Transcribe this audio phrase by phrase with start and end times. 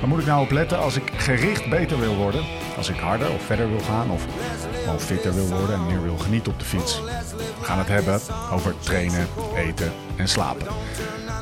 [0.00, 2.44] Waar moet ik nou op letten als ik gericht beter wil worden?
[2.76, 4.26] Als ik harder of verder wil gaan of
[4.84, 7.00] gewoon fitter wil worden en meer wil genieten op de fiets?
[7.58, 8.20] We gaan het hebben
[8.52, 9.26] over trainen,
[9.56, 10.66] eten en slapen.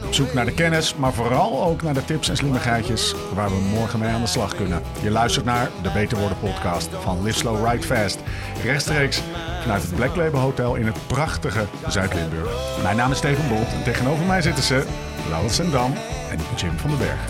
[0.07, 3.69] Op zoek naar de kennis, maar vooral ook naar de tips en slimmigheidjes waar we
[3.75, 4.83] morgen mee aan de slag kunnen.
[5.03, 8.19] Je luistert naar de Beter Worden podcast van Live Slow Ride Fast.
[8.65, 9.23] Rechtstreeks
[9.63, 12.83] vanuit het Black Label Hotel in het prachtige Zuid-Limburg.
[12.83, 14.85] Mijn naam is Steven Bolt en tegenover mij zitten ze
[15.29, 15.93] Laurens Sendam
[16.31, 17.27] en Jim van den Berg.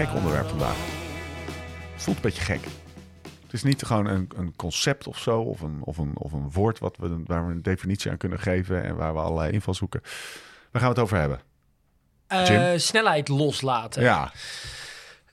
[0.00, 0.76] Gek onderwerp vandaag.
[1.96, 2.60] Voelt een beetje gek.
[3.42, 6.50] Het is niet gewoon een, een concept of zo, of een, of, een, of een
[6.50, 10.00] woord wat we, waar we een definitie aan kunnen geven en waar we allerlei invalshoeken.
[10.70, 11.40] Waar gaan we het over hebben?
[12.26, 12.78] Eh, Jim?
[12.78, 14.02] snelheid loslaten.
[14.02, 14.32] Ja,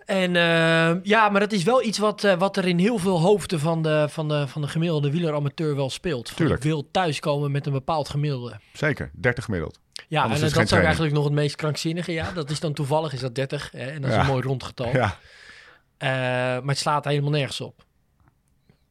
[0.05, 3.19] En eh, ja, maar dat is wel iets wat, eh, wat er in heel veel
[3.19, 6.35] hoofden van de, van de, van de gemiddelde wieleramateur wel speelt.
[6.35, 6.63] Tuurlijk.
[6.63, 8.59] Ik wil thuiskomen met een bepaald gemiddelde.
[8.73, 9.11] zeker.
[9.13, 9.79] 30 gemiddeld.
[10.07, 12.11] Ja, Anders en is dat is ook eigenlijk nog het meest krankzinnige.
[12.11, 14.21] Ja, dat is dan toevallig is dat 30 hè, en dat is Ja.
[14.21, 14.87] een mooi rondgetal.
[14.93, 15.17] Ja.
[15.97, 17.85] Eh, maar het slaat helemaal nergens op.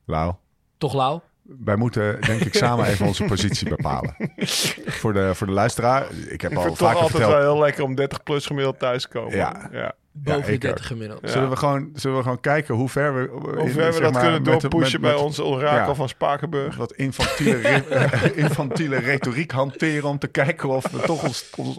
[0.05, 0.35] Lau,
[0.79, 1.21] Toch, Lau?
[1.65, 4.17] Wij moeten denk ik samen even onze positie bepalen.
[5.01, 7.33] voor, de, voor de luisteraar, ik heb Ik al vind het toch vaker altijd verteld.
[7.33, 9.37] wel heel lekker om 30 plus gemiddeld thuis te komen.
[9.37, 9.69] Ja.
[9.73, 9.93] ja.
[10.13, 10.61] Boven de ook.
[10.61, 11.21] 30 gemiddeld.
[11.23, 11.29] Ja.
[11.29, 13.29] Zullen, we gewoon, zullen we gewoon kijken hoe ver we...
[13.61, 15.95] Hoe ver we dat maar, kunnen doorpushen bij ons orakel ja.
[15.95, 16.77] van Spakenburg.
[16.77, 21.79] Wat infantiele, re- infantiele retoriek hanteren om te kijken of we toch ons, ons,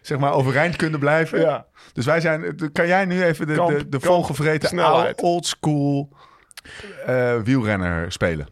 [0.00, 1.40] zeg maar overeind kunnen blijven.
[1.40, 1.66] Ja.
[1.92, 2.70] Dus wij zijn...
[2.72, 5.20] Kan jij nu even de, Kamp- de, de kamp volgevreten snelheid.
[5.20, 6.08] old school
[7.06, 8.48] eh, wielrenner spelen?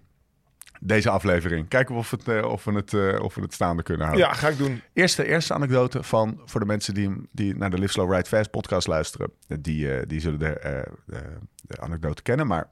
[0.80, 1.68] Deze aflevering.
[1.68, 4.26] Kijken of, het, eh, of, we het, eh, of we het staande kunnen houden.
[4.26, 4.82] Ja, ga ik doen.
[4.92, 8.50] Eerste, eerste anekdote van voor de mensen die, die naar de Live Slow Ride Fast
[8.50, 9.32] podcast luisteren.
[9.60, 12.68] Die, die zullen de, de, anekdote kennen, maar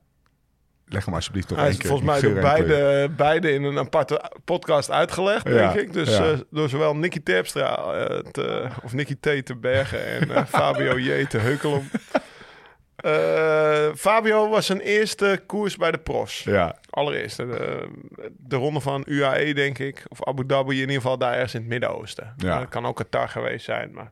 [0.87, 1.91] leg hem alsjeblieft nog Hij één is keer.
[1.91, 5.93] volgens mij door beide, beide in een aparte podcast uitgelegd, Ja, denk ik.
[5.93, 6.37] Dus ja.
[6.51, 7.75] door zowel Nicky Terpstra
[8.31, 9.47] te, of Nicky T.
[9.47, 11.27] te bergen en Fabio J.
[11.27, 11.89] te heukelom.
[13.05, 16.43] Eh, Fabio was zijn eerste koers bij de pros.
[16.43, 17.89] Ja, Allereerst de,
[18.37, 20.05] de ronde van UAE, denk ik.
[20.09, 22.35] Of Abu Dhabi, in ieder geval daar ergens in het Midden-Oosten.
[22.37, 22.59] Ja.
[22.59, 23.93] Dat kan ook Qatar geweest zijn.
[23.93, 24.11] Maar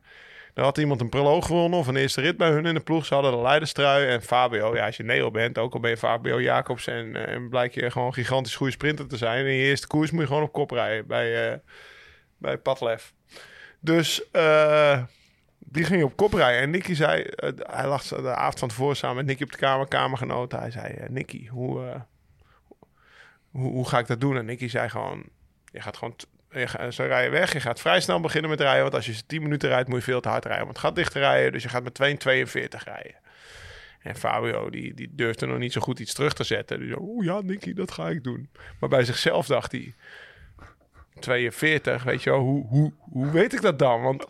[0.53, 3.05] er had iemand een proloog gewonnen of een eerste rit bij hun in de ploeg.
[3.05, 4.07] Ze hadden de leiderstrui.
[4.07, 6.87] En Fabio, ja, als je Neo bent, ook al ben je Fabio Jacobs...
[6.87, 9.45] en, eh, en blijk je gewoon gigantisch goede sprinter te zijn...
[9.45, 11.57] in je eerste koers moet je gewoon op kop rijden bij, eh
[12.37, 13.13] bij Padlef.
[13.79, 14.31] Dus...
[14.31, 15.03] eh,
[15.73, 16.61] die ging op kop rijden.
[16.61, 19.57] En Nicky zei, eh, hij lag de avond van tevoren samen met Nicky op de
[19.57, 20.59] kamer, kamergenoten.
[20.59, 22.01] Hij zei, eh, Nicky, hoe, eh,
[23.51, 24.37] hoe, hoe ga ik dat doen?
[24.37, 25.23] En Nicky zei gewoon,
[25.71, 26.15] je gaat gewoon,
[26.49, 27.53] je gaat, ze rijden weg.
[27.53, 28.81] Je gaat vrij snel beginnen met rijden.
[28.81, 30.63] Want als je 10 minuten rijdt, moet je veel te hard rijden.
[30.65, 33.15] Want het gaat dichter rijden, dus je gaat met 2,42 rijden.
[34.01, 36.87] En Fabio, die, die durfde nog niet zo goed iets terug te zetten.
[36.87, 38.49] Zei, oeh ja, Nicky, dat ga ik doen.
[38.79, 39.93] Maar bij zichzelf dacht hij,
[41.19, 44.01] 42, weet je wel, hoe, hoe, hoe weet ik dat dan?
[44.01, 44.25] Want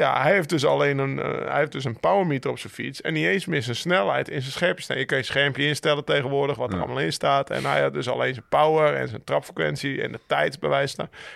[0.00, 3.00] ja, hij heeft dus alleen een, eh, hij heeft dus een powermeter op zijn fiets.
[3.00, 4.98] En niet eens meer zijn snelheid in zijn schermpje staan.
[4.98, 6.80] Je kan je schermpje instellen tegenwoordig, wat er Ja.
[6.82, 7.50] allemaal in staat.
[7.50, 10.58] En hij had dus alleen zijn power en zijn trapfrequentie en de tijd.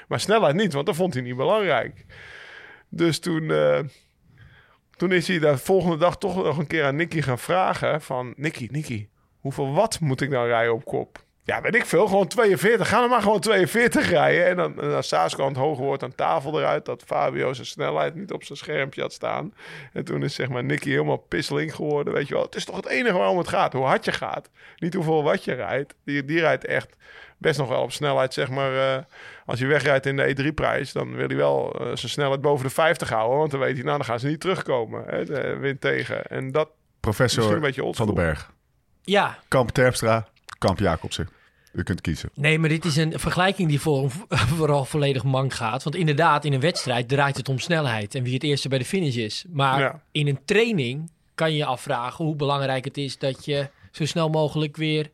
[0.09, 2.05] Maar snelheid niet, want dat vond hij niet belangrijk.
[2.89, 3.79] Dus toen, eh,
[4.97, 8.01] toen is hij de volgende dag toch nog een keer aan Nicky gaan vragen.
[8.03, 9.09] Van, Nicky, Nicky,
[9.41, 11.25] hoeveel watt moet ik nou rijden op kop?
[11.47, 12.07] Ja, weet ik veel.
[12.07, 12.89] Gewoon 42.
[12.89, 14.47] Ga dan maar gewoon 42 rijden.
[14.47, 16.85] En dan, en als Saaskant hoger wordt aan tafel eruit...
[16.85, 19.55] dat Fabio zijn snelheid niet op zijn schermpje had staan.
[19.93, 22.15] En toen is zeg maar Nicky helemaal pisseling geworden.
[22.15, 23.73] Weet je wel, het is toch het enige waarom het gaat.
[23.73, 24.51] Hoe hard je gaat.
[24.79, 25.95] Niet hoeveel watt je rijdt.
[26.05, 26.97] Die, die rijdt echt
[27.39, 28.97] best nog wel op snelheid, zeg maar...
[28.97, 29.03] eh,
[29.47, 30.93] als hij wegrijdt in de E3-prijs...
[30.93, 33.39] dan wil hij wel eh, zijn snelheid boven de 50 houden.
[33.39, 35.05] Want dan weet hij, nou, dan gaan ze niet terugkomen.
[35.07, 36.27] Hè, de wind tegen.
[36.27, 38.53] En dat misschien professor een beetje van den Berg.
[39.03, 40.29] Ja, Kamp Terpstra,
[40.65, 41.29] Kamp Jacobsen.
[41.73, 42.31] U kunt kiezen.
[42.35, 44.11] nee, maar dit is een vergelijking die voor,
[44.57, 45.83] vooral volledig mank gaat.
[45.83, 48.85] Want inderdaad, in een wedstrijd draait het om snelheid en wie het eerste bij de
[48.85, 49.45] finish is.
[49.53, 50.03] Maar Ja.
[50.13, 54.29] in een training kan je je afvragen hoe belangrijk het is dat je zo snel
[54.29, 55.11] mogelijk weer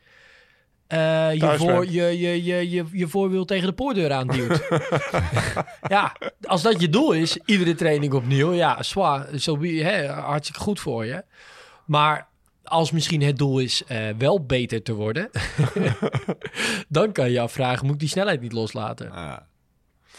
[0.86, 4.68] eh, je, voor, je, je, je, je, je voorwiel tegen de poortdeur aanduwt.
[5.88, 10.60] ja, als dat je doel is, iedere training opnieuw, ja, zwaar, zo be- hè, hartstikke
[10.60, 11.24] goed voor je.
[11.86, 12.28] Maar
[12.64, 15.30] als misschien het doel is eh, wel beter te worden,
[16.88, 19.10] dan kan je afvragen, moet ik die snelheid niet loslaten?
[19.10, 19.30] Ah.
[19.30, 19.36] Eh,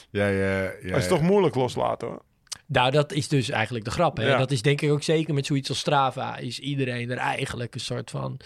[0.10, 2.22] jij, Dat is toch moeilijk loslaten hoor.
[2.66, 4.18] Nou, dat is dus eigenlijk de grap.
[4.18, 4.28] Hè?
[4.28, 4.38] Ja.
[4.38, 6.38] Dat is denk ik ook zeker met zoiets als Strava.
[6.38, 8.40] Is iedereen er eigenlijk een soort van...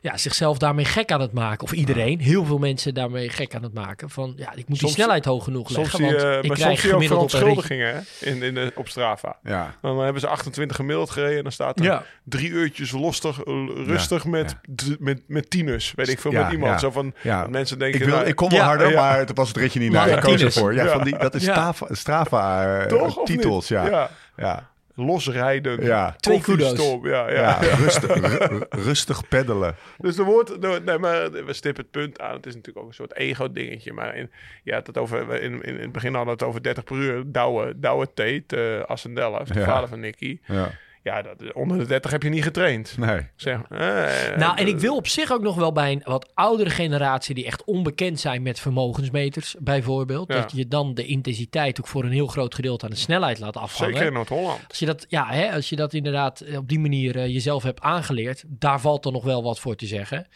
[0.00, 1.62] Ja, zichzelf daarmee gek aan het maken.
[1.64, 4.10] Of iedereen, heel veel mensen daarmee gek aan het maken.
[4.10, 6.10] Van, ja, ik moet Soms- die snelheid hoog genoeg Soms leggen.
[6.20, 9.36] want maar ik soms krijg zie je ook verontschuldigingen in, in de, op Strava.
[9.42, 9.74] Ja.
[9.82, 12.02] Dan hebben ze 28 gemiddeld gereden en dan staat er Ja.
[12.24, 13.54] drie uurtjes lustig, eh,
[13.86, 15.92] rustig met, d- met, met tieners.
[15.96, 16.72] Weet ik veel, Ja, met iemand.
[16.72, 16.78] ja.
[16.78, 17.14] Zo van,
[17.50, 18.00] mensen denken...
[18.00, 19.00] Ik, wil, nou, ik kon wel Ja, harder, ja.
[19.00, 20.08] maar het was het ritje niet naar.
[20.08, 20.74] Ik koos ervoor.
[20.74, 20.86] Ja.
[20.88, 21.52] Van die, dat is Ja.
[21.52, 23.70] Strava, Strava eh, Toch, of titels.
[23.70, 23.78] niet?
[23.78, 24.10] Ja.
[24.36, 24.70] ja.
[24.96, 25.82] Losrijden.
[25.84, 26.14] Ja.
[26.18, 26.98] Twee kudo's.
[27.02, 27.64] Ja, ja.
[27.64, 28.14] Ja, Rustig,
[28.48, 29.74] ru- rustig peddelen.
[29.98, 32.34] Dus er wordt, nee, maar we stippen het punt aan.
[32.36, 33.92] Het is natuurlijk ook een soort ego-dingetje.
[33.92, 34.30] Maar in,
[34.62, 37.22] ja, het over, in, in, in het begin hadden we het over 30 per uur.
[37.26, 39.64] Douwe, Douwe Tate, uh, Ascendella, de Ja.
[39.64, 40.38] vader van Nicky.
[40.44, 40.70] Ja.
[41.06, 42.98] Ja, dat, onder de 30 heb je niet getraind.
[42.98, 43.20] Nee.
[43.36, 46.70] Zeg, eh, Nou, en ik wil op zich ook nog wel bij een wat oudere
[46.70, 47.34] generatie...
[47.34, 50.32] die echt onbekend zijn met vermogensmeters, bijvoorbeeld...
[50.32, 50.40] Ja.
[50.40, 53.56] dat je dan de intensiteit ook voor een heel groot gedeelte aan de snelheid laat
[53.56, 53.92] afhangen.
[53.92, 54.60] Zeker in Noord-Holland.
[54.68, 57.62] Als je dat, ja, hè, als je dat inderdaad eh, op die manier eh, jezelf
[57.62, 60.26] hebt aangeleerd, daar valt dan nog wel wat voor te zeggen.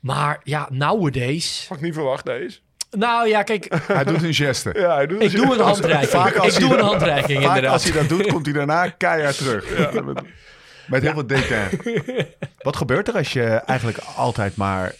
[0.00, 1.66] Maar ja, nowadays.
[1.68, 2.58] Had ik niet verwacht, deze.
[2.94, 4.74] Nou ja, kijk, Hij doet een geste.
[4.76, 6.10] Ja, hij doet ik doe een handreiking.
[6.10, 7.72] vaak als Ik hij- doe een handreiking, Vaak inderdaad.
[7.72, 9.92] als hij dat doet, komt hij daarna keihard terug.
[10.04, 10.20] Met,
[10.86, 11.68] met heel veel dédain.
[12.62, 14.94] Wat gebeurt er als je eigenlijk altijd maar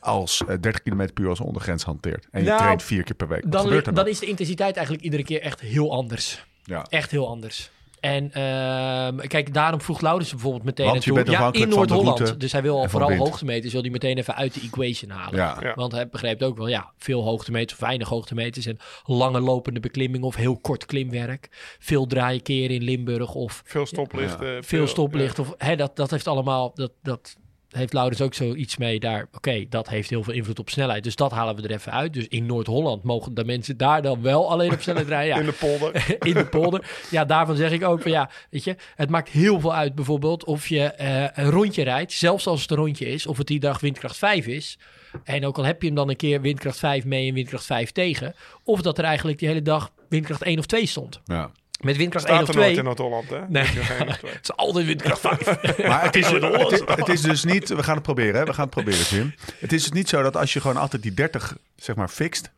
[0.00, 2.26] als eh, 30 km per uur als ondergrens hanteert?
[2.30, 3.42] En je Nou, traint vier keer per week.
[3.42, 4.12] Wat Dan, gebeurt er dan dan?
[4.12, 6.44] is de intensiteit eigenlijk iedere keer echt heel anders.
[6.64, 6.86] Ja.
[6.88, 7.70] Echt heel anders.
[8.06, 12.40] En ehm, kijk, daarom vroeg Laurens bijvoorbeeld meteen Want je bent Ja, in Noord-Holland.
[12.40, 13.20] Dus hij wil al vooral wind.
[13.20, 15.36] hoogtemeters, wil hij meteen even uit de equation halen.
[15.38, 15.56] Ja.
[15.60, 15.74] Ja.
[15.74, 20.24] Want hij begreep ook wel, ja, veel hoogtemeters of weinig hoogtemeters en lange lopende beklimming
[20.24, 21.48] of heel kort klimwerk.
[21.78, 24.64] Veel draaien keren in Limburg of Veel stoplichten.
[24.64, 25.38] veel stoplicht.
[25.38, 27.36] Of, hè, dat, dat heeft allemaal, dat, dat
[27.76, 29.26] heeft Laurens ook zoiets mee daar.
[29.32, 31.04] Oké, dat heeft heel veel invloed op snelheid.
[31.04, 32.12] Dus dat halen we er even uit.
[32.12, 35.34] Dus in Noord-Holland mogen de mensen daar dan wel alleen op snelheid rijden.
[35.34, 36.16] Ja, In de polder.
[36.30, 36.90] in de polder.
[37.10, 40.44] Ja, daarvan zeg ik ook van ja, weet je, het maakt heel veel uit bijvoorbeeld
[40.44, 43.60] of je eh, een rondje rijdt, zelfs als het een rondje is, of het die
[43.60, 44.78] dag windkracht 5 is.
[45.24, 47.92] En ook al heb je hem dan een keer windkracht 5 mee en windkracht 5
[47.92, 48.34] tegen,
[48.64, 51.20] of dat er eigenlijk die hele dag windkracht 1 of 2 stond.
[51.24, 51.50] Ja.
[51.80, 52.78] Met windkracht 1 Staat of er nooit 2.
[52.78, 53.48] in Noord-Holland, hè?
[53.48, 53.64] Nee.
[54.36, 55.62] Het is altijd windkracht 5.
[55.88, 57.68] Maar het is, het, is, het is dus niet...
[57.68, 58.44] We gaan het proberen, hè?
[58.44, 59.34] We gaan het proberen, Jim.
[59.58, 62.50] Het is dus niet zo dat als je gewoon altijd die 30, zeg maar, fixt...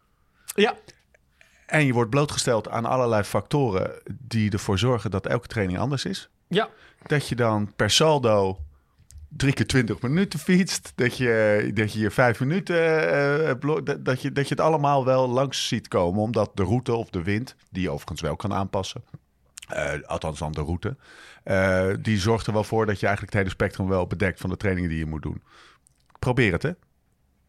[0.54, 0.74] ja,
[1.66, 3.90] en je wordt blootgesteld aan allerlei factoren...
[4.06, 6.28] die ervoor zorgen dat elke training anders is...
[6.48, 6.68] ja.
[7.06, 8.58] dat je dan per saldo
[9.28, 10.92] drie keer 20 minuten fietst.
[10.94, 13.10] Dat je dat je, je vijf minuten.
[13.48, 16.20] eh, blo- dat, je, dat je het allemaal wel langs ziet komen.
[16.22, 19.04] Omdat de route of de wind, die je overigens wel kan aanpassen.
[19.68, 20.96] eh, althans dan de route.
[21.44, 24.50] eh, die zorgt er wel voor dat je eigenlijk het hele spectrum wel bedekt van
[24.50, 25.42] de trainingen die je moet doen.
[26.18, 26.70] Probeer het, hè?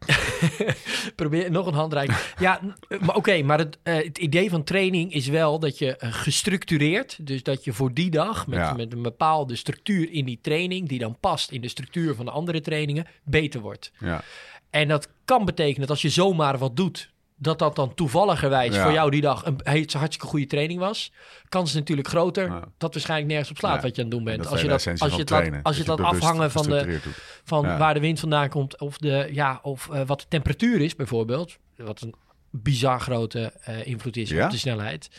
[1.16, 2.18] Probeer nog een handreiking.
[2.38, 2.74] Ja, n-
[3.04, 7.26] maar oké, maar het, eh, het idee van training is wel dat je eh, gestructureerd,
[7.26, 8.72] dus dat je voor die dag met, Ja.
[8.72, 12.30] met een bepaalde structuur in die training, die dan past in de structuur van de
[12.30, 13.92] andere trainingen, beter wordt.
[13.98, 14.22] Ja.
[14.70, 17.10] En dat kan betekenen dat als je zomaar wat doet,
[17.42, 18.82] dat dat dan toevalligerwijs Ja.
[18.82, 21.12] voor jou die dag een he- hartstikke goede training was.
[21.48, 22.64] Kans is natuurlijk groter Ja.
[22.78, 23.80] dat waarschijnlijk nergens op slaat Ja.
[23.82, 24.42] wat je aan het doen En bent.
[24.42, 25.62] dat Als je de dat, als je trainen.
[25.62, 27.00] als je Dat afhangen van, de,
[27.44, 30.96] van waar de wind vandaan komt of, de, ja, of eh, wat de temperatuur is
[30.96, 31.56] bijvoorbeeld.
[31.76, 32.14] Wat een
[32.50, 34.44] bizar grote eh, invloed is Ja?
[34.44, 35.10] op de snelheid.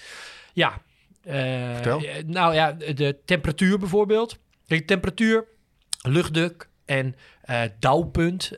[0.54, 0.82] Ja.
[1.24, 1.34] eh,
[1.74, 2.02] Vertel.
[2.26, 4.38] nou ja, de temperatuur bijvoorbeeld.
[4.68, 5.46] Kijk, temperatuur,
[6.02, 7.16] luchtdruk en
[7.80, 8.52] dauwpunt.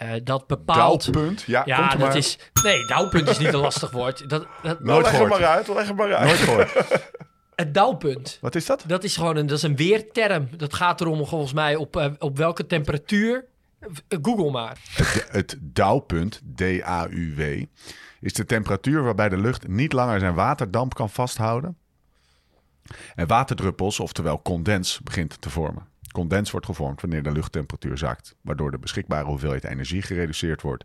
[0.00, 1.12] Eh, dat bepaalt...
[1.12, 1.42] Dauwpunt.
[1.42, 2.16] Ja, Ja, komt dat maar.
[2.16, 2.38] is...
[2.62, 4.28] Nee, dauwpunt is niet een lastig woord.
[4.28, 5.40] Dat, dat, Nooit Nou, leg het gehoord.
[5.40, 6.26] maar uit, leg het maar uit.
[6.26, 6.72] Nooit gehoord.
[7.54, 8.38] het dauwpunt.
[8.40, 8.84] Wat is dat?
[8.86, 10.48] Dat is gewoon een, dat is een weerterm.
[10.56, 13.44] Dat gaat erom volgens mij op, eh, op welke temperatuur.
[13.80, 14.78] Eh, Google maar.
[14.92, 17.64] Het, het dauwpunt, D-A-U-W,
[18.20, 21.76] is de temperatuur waarbij de lucht niet langer zijn waterdamp kan vasthouden.
[23.14, 25.89] En waterdruppels, oftewel condens, begint te vormen.
[26.12, 30.84] Condens wordt gevormd wanneer de luchttemperatuur zakt, waardoor de beschikbare hoeveelheid energie gereduceerd wordt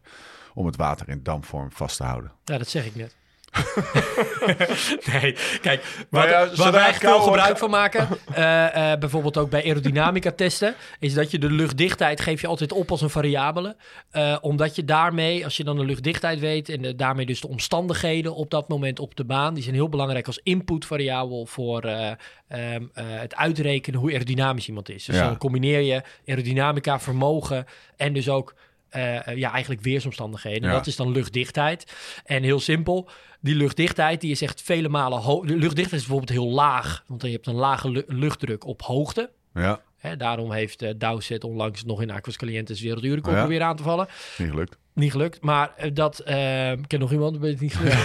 [0.53, 2.31] om het water in dampvorm vast te houden.
[2.43, 3.15] Ja, dat zeg ik net.
[5.11, 9.37] nee, kijk, Maar wat, ja, waar wij echt veel gebruik van maken, eh, eh, bijvoorbeeld
[9.37, 13.09] ook bij aerodynamica testen, is dat je de luchtdichtheid geef je altijd op als een
[13.09, 13.75] variabele.
[14.11, 17.47] Eh, omdat je daarmee, als je dan de luchtdichtheid weet en de- daarmee dus de
[17.47, 22.11] omstandigheden op dat moment op de baan, die zijn heel belangrijk als inputvariabel voor eh,
[22.47, 25.05] ehm, eh, het uitrekenen hoe aerodynamisch iemand is.
[25.05, 25.25] Dus Ja.
[25.25, 27.65] dan combineer je aerodynamica, vermogen
[27.97, 28.53] en dus ook
[28.95, 30.69] eh, eh, ja, eigenlijk weersomstandigheden.
[30.69, 30.75] Ja.
[30.75, 31.93] Dat is dan luchtdichtheid.
[32.25, 33.09] En heel simpel,
[33.41, 35.45] die luchtdichtheid die is echt vele malen hoog.
[35.45, 39.29] De luchtdichtheid is bijvoorbeeld heel laag, want je hebt een lage lu- luchtdruk op hoogte.
[39.53, 43.39] Ja, Hè, daarom heeft eh Dowsett onlangs nog in Aquas Calientes wereldjurerecord Ja.
[43.41, 44.07] proberen aan te vallen.
[44.37, 44.77] niet gelukt.
[44.95, 45.41] Niet gelukt.
[45.41, 46.19] Maar eh, dat...
[46.19, 47.97] eh, ik ken nog iemand, maar het niet gelukt.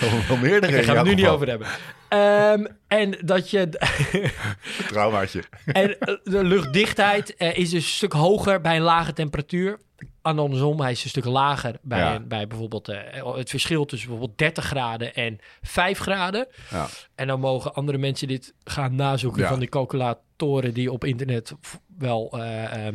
[0.28, 1.66] Wel meerdere Daar gaan we het nu niet over hebben.
[2.08, 3.68] Ehm, en dat je...
[4.88, 5.42] Traumaatje.
[5.66, 9.78] En eh, de luchtdichtheid eh, is dus een stuk hoger bij een lage temperatuur.
[10.22, 12.20] En andersom, hij is een stuk lager bij, Ja.
[12.20, 12.86] bij bijvoorbeeld
[13.36, 16.46] het verschil tussen bijvoorbeeld 30 graden en 5 graden.
[16.70, 16.86] Ja.
[17.14, 19.48] En dan mogen andere mensen dit gaan nazoeken Ja.
[19.48, 21.54] van die calculatoren die op internet
[21.98, 22.94] wel eh, ehm,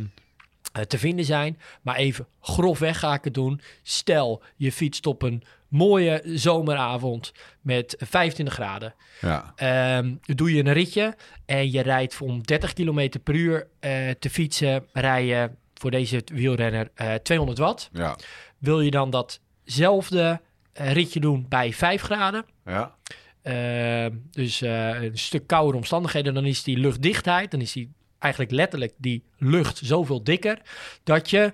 [0.82, 1.58] te vinden zijn.
[1.82, 3.60] Maar even grofweg ga ik het doen.
[3.82, 8.94] Stel, je fietst op een mooie zomeravond met 25 graden.
[9.20, 11.16] Ja, Ehm, doe je een ritje
[11.46, 16.22] en je rijdt om 30 km per uur eh, te fietsen, rij je voor deze
[16.32, 17.88] wielrenner eh 200 watt.
[17.92, 18.16] ja,
[18.58, 20.40] Wil je dan datzelfde
[20.72, 22.94] eh, ritje doen bij 5 graden, ja.
[23.42, 27.90] ehm, dus eh, een stuk koudere omstandigheden, dan is die luchtdichtheid, dan is die
[28.24, 30.58] eigenlijk letterlijk die lucht zoveel dikker
[31.04, 31.52] dat je...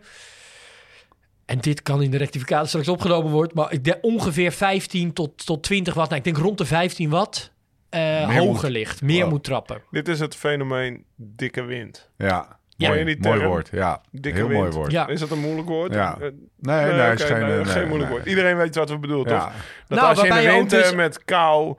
[1.47, 5.47] En dit kan in de rectificatie straks opgenomen worden, maar ik denk ongeveer 15 tot,
[5.47, 7.53] tot 20 watt, nou, ik denk rond de 15 watt,
[7.89, 9.31] eh, Meer hoger moet- ligt, meer Wow.
[9.31, 9.83] moet trappen.
[9.91, 12.11] Dit is het fenomeen dikke wind.
[12.17, 13.50] Ja, Ja, mooi, die mooi term.
[13.50, 13.69] woord.
[13.73, 14.61] Ja, Dikke heel wind.
[14.61, 14.91] mooi woord.
[14.93, 15.07] Ja.
[15.09, 15.95] Is dat een moeilijk woord?
[15.95, 16.15] Ja.
[16.15, 18.19] Eh, Nee, nee, is geen, nee, nee, geen moeilijk nee.
[18.19, 18.27] woord.
[18.27, 19.39] Iedereen weet wat we bedoelen, toch?
[19.45, 19.53] Ja,
[19.89, 21.77] Dat Nou, als je in de winter dus- met kou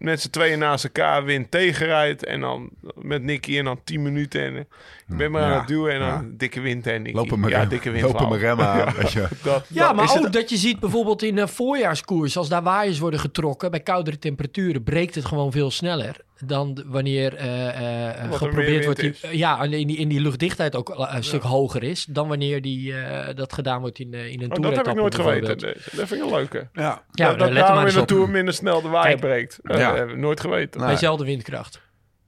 [0.00, 4.42] met z'n tweeën naast elkaar wind tegenrijdt en dan met Nicky en dan 10 minuten
[4.44, 4.60] en eh,
[5.08, 6.24] ik ben maar aan het duwen en dan ja.
[6.30, 7.16] dikke wind en Nicky.
[7.16, 8.04] lopen ja, dikke wind.
[8.04, 8.94] lopen mijn remmen aan.
[9.42, 12.62] Dat, Ja, dat- maar ook het- dat je ziet bijvoorbeeld in een voorjaarskoers, als daar
[12.62, 18.28] waaiers worden getrokken bij koudere temperaturen, breekt het gewoon veel sneller dan wanneer eh, eh,
[18.28, 19.00] meer geprobeerd wordt.
[19.00, 22.62] Die, ja, en in die, in die luchtdichtheid ook een stuk hoger is dan wanneer
[22.62, 25.56] die, eh, dat gedaan wordt in, eh, in een Oh, dat heb ik nooit geweten.
[25.58, 26.68] Nee, Dat vind ik een leuke.
[26.72, 28.06] Ja, Ja, dat dat daarom in op.
[28.06, 29.20] Tour minder snel de waaier Kijk.
[29.20, 29.58] breekt.
[29.62, 29.94] Dat Ja.
[29.96, 30.78] heb ik nooit geweten.
[30.78, 30.86] Nee.
[30.88, 31.80] Bij dezelfde windkracht.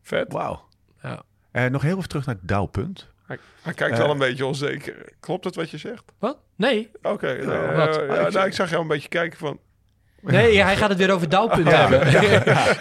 [0.02, 0.33] Vet.
[0.33, 0.69] wauw.
[1.02, 1.23] Ja.
[1.52, 3.11] Eh, nog heel even terug naar het Douwpunt.
[3.26, 4.00] Hij, hij kijkt Eh.
[4.02, 4.95] wel een beetje onzeker.
[5.21, 6.04] Klopt het wat je zegt?
[6.19, 6.38] Wat?
[6.57, 6.90] Nee.
[7.02, 7.45] Oké.
[7.76, 7.97] wat?
[8.00, 9.59] eh, ja, nou, ik zag jou een beetje kijken van...
[10.24, 12.06] Nee, hij gaat het weer over douwpunt hebben.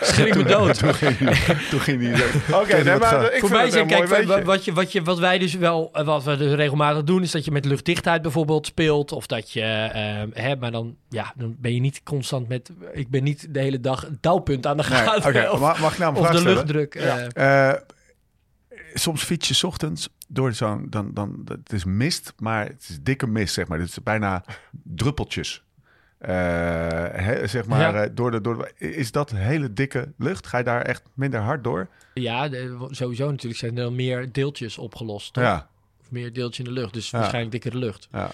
[0.01, 0.77] Schrik me dood.
[0.79, 3.51] Toen ging hij, toen ging hij zo- Oké, toen nee, wat maar ik Voor vind
[3.61, 4.07] mij zijn, kijk,
[4.45, 7.31] wat, je, wat, je, wat wij dus wel, eh, wat we dus regelmatig doen, is
[7.31, 9.11] dat je met luchtdichtheid bijvoorbeeld speelt.
[9.11, 13.09] Of dat je, eh, hè, maar dan, ja, dan ben je niet constant met, ik
[13.09, 15.29] ben niet de hele dag een douwpunt aan de Nee, gaten.
[15.29, 16.95] oké, of, mag, mag ik nou een of de luchtdruk.
[16.95, 17.69] eh.
[17.69, 17.75] Eh,
[18.93, 20.87] soms fiets je 's ochtends door zo'n...
[20.89, 23.79] Dan, dan, het is mist, maar het is dikke mist, zeg maar.
[23.79, 24.43] Het is bijna
[24.83, 25.63] druppeltjes.
[26.21, 26.33] Eh,
[27.11, 28.03] hè, zeg maar, Ja.
[28.03, 30.47] eh, door de, door de, is dat hele dikke lucht?
[30.47, 31.87] Ga je daar echt minder hard door?
[32.13, 35.33] ja, de- sowieso natuurlijk zijn er dan meer deeltjes opgelost.
[35.33, 35.43] toch?
[35.43, 35.67] Ja,
[36.01, 37.17] Of meer deeltjes in de lucht, dus Ja.
[37.17, 38.07] waarschijnlijk dikkere lucht.
[38.11, 38.29] ja.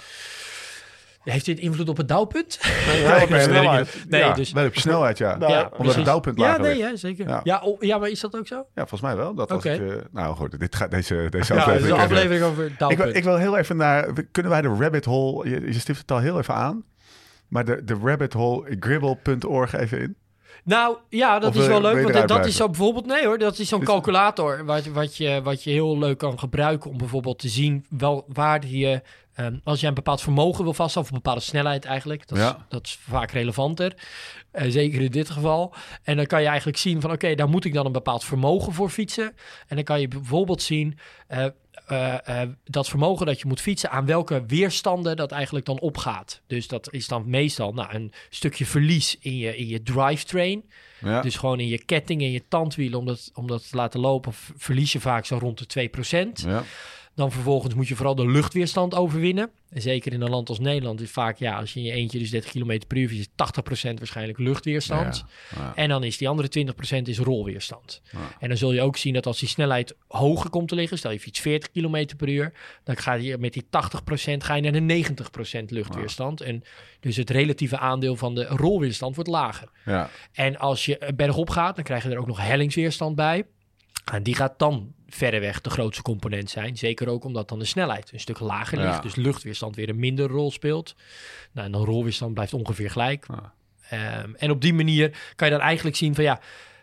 [1.23, 2.59] Heeft dit invloed op het douwpunt?
[2.61, 4.05] Ja, op je Nee, snelheid.
[4.09, 4.51] Nee, ja, dus...
[4.51, 5.37] wel op je snelheid, ja.
[5.37, 5.95] Nou, ja, Omdat precies.
[5.95, 6.89] het douwpunt Ja, lager nee, ligt.
[6.89, 7.27] ja, zeker.
[7.27, 7.39] Ja.
[7.43, 8.55] Ja, oh, ja, maar is dat ook zo?
[8.55, 9.33] Ja, volgens mij wel.
[9.33, 9.69] Dat was Oké.
[9.69, 11.97] het, eh, nou goed, dit gaat, deze, deze Ja, aflevering...
[11.99, 13.03] aflevering over ik, douwpunt.
[13.03, 14.07] wil, ik wil heel even naar...
[14.31, 15.49] Kunnen wij de rabbit hole...
[15.49, 16.83] Je, je stift het al heel even aan.
[17.47, 20.15] Maar de, de rabbit hole gribble.org even in.
[20.63, 22.11] Nou ja, dat Of is wel leuk.
[22.11, 25.41] Want dat is zo bijvoorbeeld, nee hoor, dat is zo'n Is- calculator wat, wat, je,
[25.43, 29.01] wat je heel leuk kan gebruiken om bijvoorbeeld te zien wel waar je,
[29.33, 32.43] ehm, als je een bepaald vermogen wil vaststellen, of een bepaalde snelheid eigenlijk, dat, is,
[32.43, 32.65] Ja.
[32.69, 33.93] dat is vaak relevanter.
[34.51, 35.73] Eh, zeker in dit geval.
[36.03, 38.73] En dan kan je eigenlijk zien van oké, daar moet ik dan een bepaald vermogen
[38.73, 39.33] voor fietsen.
[39.67, 41.45] En dan kan je bijvoorbeeld zien eh,
[41.85, 46.41] eh, dat vermogen dat je moet fietsen, aan welke weerstanden dat eigenlijk dan opgaat.
[46.47, 50.63] Dus dat is dan meestal nou, een stukje verlies in je, in je drivetrain.
[50.99, 51.21] Ja.
[51.21, 54.33] Dus gewoon in je ketting en je tandwielen, om dat, om dat te laten lopen,
[54.57, 56.31] verlies je vaak zo rond de 2%.
[56.33, 56.63] ja.
[57.17, 59.49] Dan vervolgens moet je vooral de luchtweerstand overwinnen.
[59.69, 62.19] En zeker in een land als Nederland is vaak, ja, als je in je eentje
[62.19, 63.31] dus 30 km per uur is 80%
[63.93, 65.25] waarschijnlijk luchtweerstand.
[65.55, 65.75] Ja, ja.
[65.75, 68.01] En dan is die andere 20% is rolweerstand.
[68.11, 68.19] Ja.
[68.39, 71.11] En dan zul je ook zien dat als die snelheid hoger komt te liggen, stel
[71.11, 73.67] je fiets 40 km per uur, dan ga je met die 80%
[74.37, 75.05] ga je naar de
[75.61, 76.41] 90% luchtweerstand.
[76.41, 76.63] En
[76.99, 79.69] dus het relatieve aandeel van de rolweerstand wordt lager.
[79.85, 80.09] Ja.
[80.31, 83.45] En als je bergop gaat, dan krijg je er ook nog hellingsweerstand bij.
[84.11, 86.77] En die gaat dan verreweg de grootste component zijn.
[86.77, 88.93] Zeker ook omdat dan de snelheid een stuk lager ligt.
[88.93, 89.01] Ja.
[89.01, 90.95] Dus luchtweerstand weer een minder rol speelt.
[91.51, 93.25] Nou, en dan rolweerstand blijft ongeveer gelijk.
[93.27, 93.53] Ja.
[93.89, 96.39] Ehm, en op die manier kan je dan eigenlijk zien van ja,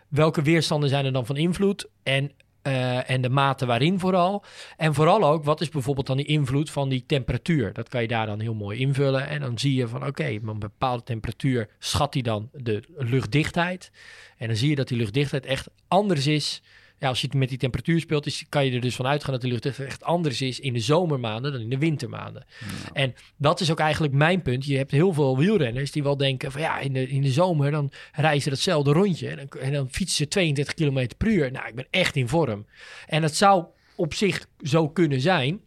[0.07, 1.89] welke weerstanden zijn er dan van invloed?
[2.03, 4.43] En, eh, en de mate waarin vooral.
[4.77, 7.73] En vooral ook, wat is bijvoorbeeld dan die invloed van die temperatuur?
[7.73, 9.27] Dat kan je daar dan heel mooi invullen.
[9.27, 13.91] En dan zie je van oké, met een bepaalde temperatuur schat hij dan de luchtdichtheid.
[14.37, 16.61] En dan zie je dat die luchtdichtheid echt anders is.
[17.05, 19.31] Ja, als je het met die temperatuur speelt, is, kan je er dus van uitgaan
[19.31, 22.45] dat de lucht echt anders is in de zomermaanden dan in de wintermaanden.
[22.93, 24.65] En dat is ook eigenlijk mijn punt.
[24.65, 27.71] Je hebt heel veel wielrenners die wel denken van ja, in de, in de zomer
[27.71, 31.51] dan rijden ze datzelfde rondje en dan, en dan fietsen ze 32 km per uur.
[31.51, 32.65] Nou, ik ben echt in vorm.
[33.07, 35.61] En dat zou op zich zo kunnen zijn.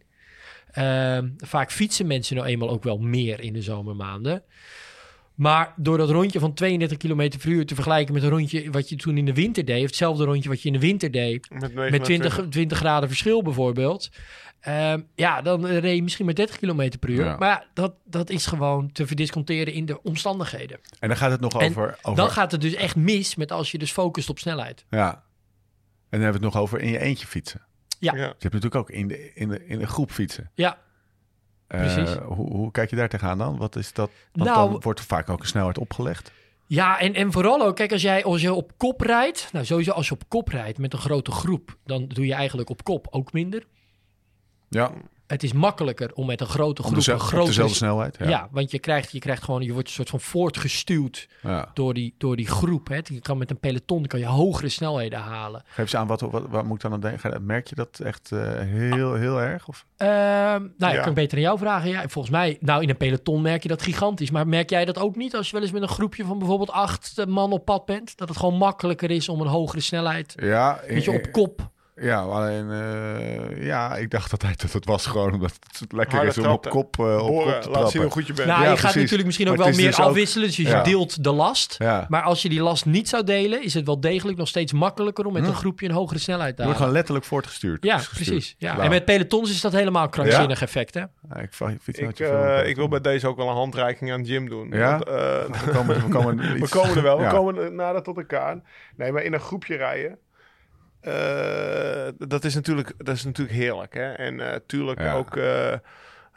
[0.71, 4.43] Ehm, vaak fietsen mensen nou eenmaal ook wel meer in de zomermaanden.
[5.39, 8.89] Maar door dat rondje van 32 km per uur te vergelijken met een rondje wat
[8.89, 11.49] je toen in de winter deed, of hetzelfde rondje wat je in de winter deed,
[11.49, 14.09] Met, met 20, 20 graden verschil bijvoorbeeld.
[14.59, 17.25] Ehm, ja, dan reed je misschien met 30 km per uur.
[17.25, 17.37] Ja.
[17.37, 20.79] Maar ja, dat, dat is gewoon te verdisconteren in de omstandigheden.
[20.99, 21.97] En dan gaat het nog over...
[22.01, 24.85] over Dan gaat het dus echt mis met als je dus focust op snelheid.
[24.89, 25.11] Ja.
[25.11, 25.19] En
[26.09, 27.61] dan hebben we het nog over in je eentje fietsen.
[27.99, 28.13] Ja.
[28.15, 28.19] Ja.
[28.19, 30.51] Je hebt natuurlijk ook in de, in de, in de groep fietsen.
[30.53, 30.77] Ja,
[31.77, 32.15] Precies.
[32.15, 33.57] hoe, hoe kijk je daar tegenaan dan?
[33.57, 34.11] Wat is dat?
[34.31, 36.31] Want Nou- dan wordt er vaak ook een snelheid opgelegd.
[36.65, 39.91] Ja, en, en vooral ook, kijk, als, jij, als je op kop rijdt, nou sowieso
[39.91, 43.07] als je op kop rijdt met een grote groep, dan doe je eigenlijk op kop
[43.09, 43.63] ook minder.
[44.69, 44.91] Ja,
[45.29, 47.47] Het is makkelijker om met een grote groep dezelfde, een grote...
[47.47, 48.17] dezelfde snelheid.
[48.19, 48.29] ja.
[48.29, 48.47] Ja.
[48.51, 51.69] want je krijgt, je krijgt gewoon, je wordt een soort van voortgestuwd Ja.
[51.73, 52.87] door die, door die groep.
[52.87, 52.95] Hè.
[53.03, 55.61] Je kan met een peloton kan je hogere snelheden halen.
[55.65, 57.45] Geef eens aan, wat, wat, wat moet ik dan aan denken?
[57.45, 59.67] Merk je dat echt eh, heel, heel erg?
[59.67, 59.85] Of?
[59.97, 60.91] Ehm, nou, ja.
[60.91, 60.99] Ja.
[60.99, 61.89] kan ik beter aan jou vragen.
[61.89, 64.31] Ja, volgens mij, nou in een peloton merk je dat gigantisch.
[64.31, 66.71] Maar merk jij dat ook niet als je wel eens met een groepje van bijvoorbeeld
[66.71, 68.17] acht eh, man op pad bent?
[68.17, 71.69] Dat het gewoon makkelijker is om een hogere snelheid, Ja, weet je, op kop.
[72.01, 76.31] Ja, alleen eh, ja, ik dacht altijd dat het was gewoon omdat het lekker Harde
[76.31, 78.01] is om op kop, eh, op kop te laat zien trappen.
[78.01, 78.47] hoe goed je bent.
[78.47, 78.95] Nou, Ja, je gaat precies.
[78.95, 80.47] natuurlijk misschien ook Maar wel meer dus afwisselen.
[80.47, 80.83] Dus je Ja.
[80.83, 81.75] deelt de last.
[81.77, 82.05] Ja.
[82.09, 85.25] Maar als je die last niet zou delen, is het wel degelijk nog steeds makkelijker
[85.25, 86.93] om met een groepje een hogere snelheid te Je wordt halen.
[86.93, 87.83] gewoon letterlijk voortgestuurd.
[87.83, 88.27] Ja, gestuurd.
[88.29, 88.55] precies.
[88.57, 88.79] Ja.
[88.79, 90.99] En met pelotons is dat helemaal een krankzinnig effect, hè?
[90.99, 91.49] Ja, ik
[92.19, 94.69] eh, ik wil bij deze ook wel een handreiking aan Jim doen.
[94.71, 94.91] Ja?
[94.91, 95.15] Want, eh,
[95.65, 98.57] We komen, we komen, we iets- komen er wel, we komen nader tot elkaar.
[98.95, 100.17] Nee, maar in een groepje rijden,
[101.01, 103.93] eh, dat, is natuurlijk, dat is natuurlijk heerlijk.
[103.93, 104.11] Hè?
[104.13, 105.13] En eh tuurlijk Ja.
[105.13, 105.73] ook, eh,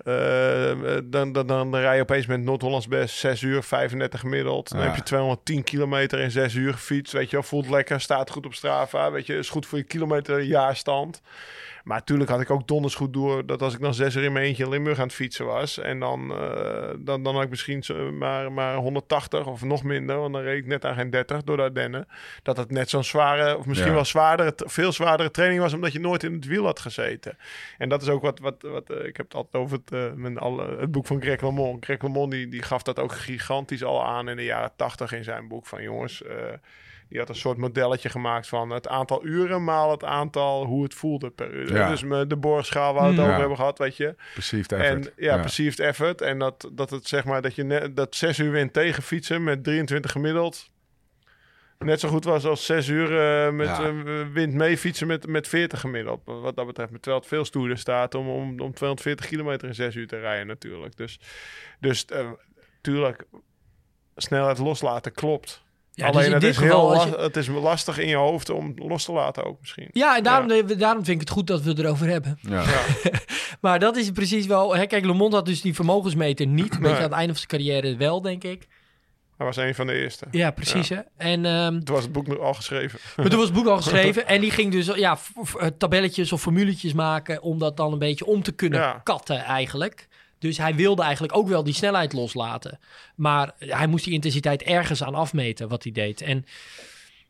[0.05, 4.69] eh, dan, dan, dan rij je opeens met Noord-Hollands best 6 uur, 35 gemiddeld.
[4.71, 4.87] Dan Ja.
[4.87, 7.13] heb je 210 kilometer in 6 uur gefietst.
[7.13, 9.11] Weet je wel, voelt lekker, staat goed op Strava.
[9.11, 11.21] Weet je, is goed voor je kilometerjaarstand.
[11.85, 14.33] Maar natuurlijk had ik ook donders goed door dat als ik dan zes uur in
[14.33, 15.79] mijn eentje in Limburg aan het fietsen was.
[15.79, 17.85] En dan, eh, dan, dan had ik misschien
[18.19, 20.17] maar, maar 180 of nog minder.
[20.19, 22.09] Want dan reed ik net aan geen 30 door de Ardennen.
[22.43, 23.95] Dat het net zo'n zware, of misschien Ja.
[23.95, 25.73] wel zwaardere, veel zwaardere training was.
[25.73, 27.37] Omdat je nooit in het wiel had gezeten.
[27.79, 30.13] En dat is ook wat, wat, wat eh, ik heb het altijd over het, eh,
[30.13, 31.85] mijn alle, het boek van Greg LeMond.
[31.85, 35.25] Greg LeMond die, die gaf dat ook gigantisch al aan in de jaren 80 in
[35.25, 35.67] zijn boek.
[35.67, 36.23] Van jongens,
[37.13, 40.95] die had een soort modelletje gemaakt van het aantal uren maal het aantal hoe het
[40.95, 41.75] voelde per uur.
[41.75, 41.89] Ja.
[41.89, 43.21] Dus de borgschaal waar we het Mm.
[43.23, 43.39] over Ja.
[43.41, 44.15] hebben gehad, weet je.
[44.35, 45.07] Perceived effort.
[45.07, 46.21] En ja, perceived effort.
[46.21, 49.45] En dat, dat het zeg maar dat je net, dat zes uur wind tegen fietsen
[49.45, 50.71] met 23 gemiddeld.
[51.79, 53.83] Net zo goed was als zes uur eh, met Ja.
[53.85, 56.21] eh, wind mee fietsen met, met 40 gemiddeld.
[56.25, 59.95] Wat dat betreft, terwijl het veel stoerder staat om, om, om 240 kilometer in zes
[59.95, 60.97] uur te rijden natuurlijk.
[60.97, 61.21] Dus,
[61.81, 62.31] dus eh,
[62.81, 63.25] tuurlijk,
[64.17, 65.63] snelheid loslaten klopt.
[65.95, 67.99] Ja, dus Alleen in het, dit is geval, heel als je- la- het is lastig
[67.99, 69.89] in je hoofd om los te laten ook misschien.
[69.93, 72.39] Ja, en daarom, daarom vind ik het goed dat we het erover hebben.
[72.41, 72.65] Ja.
[73.61, 74.75] Maar dat is precies wel...
[74.77, 76.75] Hè, kijk, Le Monde had dus die vermogensmeter niet.
[76.75, 78.67] Een beetje aan het einde van zijn carrière wel, denk ik.
[79.37, 80.27] Hij was een van de eerste.
[80.31, 80.89] Ja, precies.
[80.89, 80.99] Hè?
[81.17, 82.99] En ehm, Toen was het boek nog al geschreven.
[83.17, 85.19] Maar toen was het boek al geschreven en die ging dus ja,
[85.59, 89.01] eh, tabelletjes of formuletjes maken om dat dan een beetje om te kunnen Ja.
[89.05, 90.09] katten eigenlijk.
[90.43, 92.79] Dus hij wilde eigenlijk ook wel die snelheid loslaten.
[93.15, 96.21] Maar hij moest die intensiteit ergens aan afmeten wat hij deed.
[96.21, 96.47] En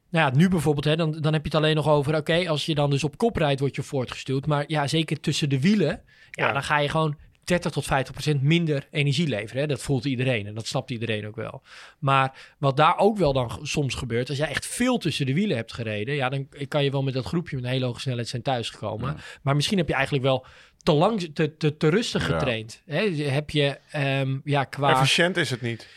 [0.09, 2.17] nou ja, nu bijvoorbeeld, hè, dan, dan heb je het alleen nog over...
[2.17, 4.47] oké, als je dan dus op kop rijdt, word je voortgestuurd.
[4.47, 6.53] Maar ja, zeker tussen de wielen, ja, Ja.
[6.53, 9.63] dan ga je gewoon 30 tot 50 procent minder energie leveren.
[9.63, 9.67] Hè?
[9.69, 11.63] Dat voelt iedereen en dat snapt iedereen ook wel.
[11.99, 14.29] Maar wat daar ook wel dan soms gebeurt...
[14.29, 16.15] als jij echt veel tussen de wielen hebt gereden...
[16.15, 19.17] ja, dan kan je wel met dat groepje met een hele hoge snelheid zijn thuisgekomen.
[19.43, 20.47] Maar misschien heb je eigenlijk wel
[20.83, 22.33] te lang, te, te, te rustig Ja.
[22.35, 22.83] getraind.
[22.87, 23.11] Hè?
[23.11, 24.91] Heb je, ehm, ja, qua...
[24.93, 25.89] Efficiënt is het niet.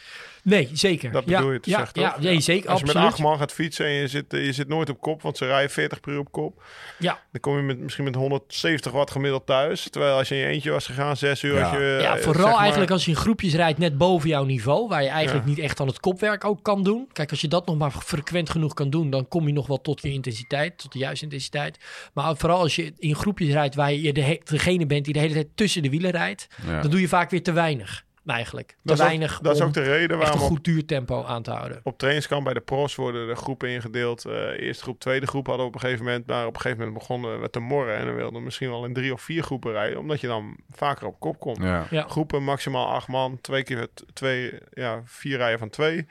[0.45, 1.11] Nee, zeker.
[1.11, 2.21] Dat ja, bedoel je te ja, zeggen, ja, toch?
[2.21, 3.13] nee, zeker, Als je met absoluut.
[3.13, 5.45] acht man gaat fietsen en je zit, eh, je zit nooit op kop, want ze
[5.45, 6.63] rijden 40 per uur op kop.
[6.99, 7.19] Ja.
[7.31, 9.89] Dan kom je met, misschien met 170 watt gemiddeld thuis.
[9.89, 11.73] Terwijl als je in je eentje was gegaan, 6 uur, Ja.
[11.77, 11.97] je...
[12.01, 14.87] Ja, eh, vooral zeg maar- eigenlijk als je in groepjes rijdt net boven jouw niveau,
[14.87, 15.49] waar je eigenlijk Ja.
[15.51, 17.07] niet echt aan het kopwerk ook kan doen.
[17.13, 19.81] Kijk, als je dat nog maar frequent genoeg kan doen, dan kom je nog wel
[19.81, 21.77] tot je intensiteit, tot de juiste intensiteit.
[22.13, 25.33] Maar vooral als je in groepjes rijdt waar je de degene bent die de hele
[25.33, 26.81] tijd tussen de wielen rijdt, Ja.
[26.81, 28.67] dan doe je vaak weer te weinig, eigenlijk.
[28.67, 30.47] Te Dat is, ook, weinig dat is om ook de reden echt een waarom op,
[30.47, 31.79] goed duurtempo aan te houden.
[31.83, 34.25] op trainingskamp bij de pros worden de groepen ingedeeld.
[34.25, 36.27] Eh, eerste groep, tweede groep hadden we op een gegeven moment.
[36.27, 37.95] Maar op een gegeven moment begonnen we te morren.
[37.95, 39.99] En dan wilden we misschien wel in drie of vier groepen rijden.
[39.99, 41.63] Omdat je dan vaker op kop komt.
[41.63, 41.87] Ja.
[41.89, 42.07] Ja.
[42.07, 43.41] Groepen maximaal acht man.
[43.41, 46.07] Twee keer twee, ja, vier rijen van twee.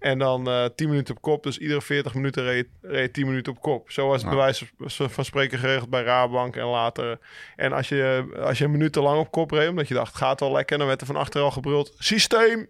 [0.00, 1.42] En dan eh 10 minuten op kop.
[1.42, 3.90] Dus iedere 40 minuten reed, reed je 10 minuten op kop.
[3.90, 4.36] Zo was het Ja.
[4.36, 4.66] bij wijze
[5.08, 7.18] van spreken geregeld bij Rabank en later.
[7.56, 10.08] En als je, als je een minuut te lang op kop reed, omdat je dacht,
[10.12, 10.78] het gaat wel lekker.
[10.78, 12.68] Dan werd er van achter al gebruld, systeem!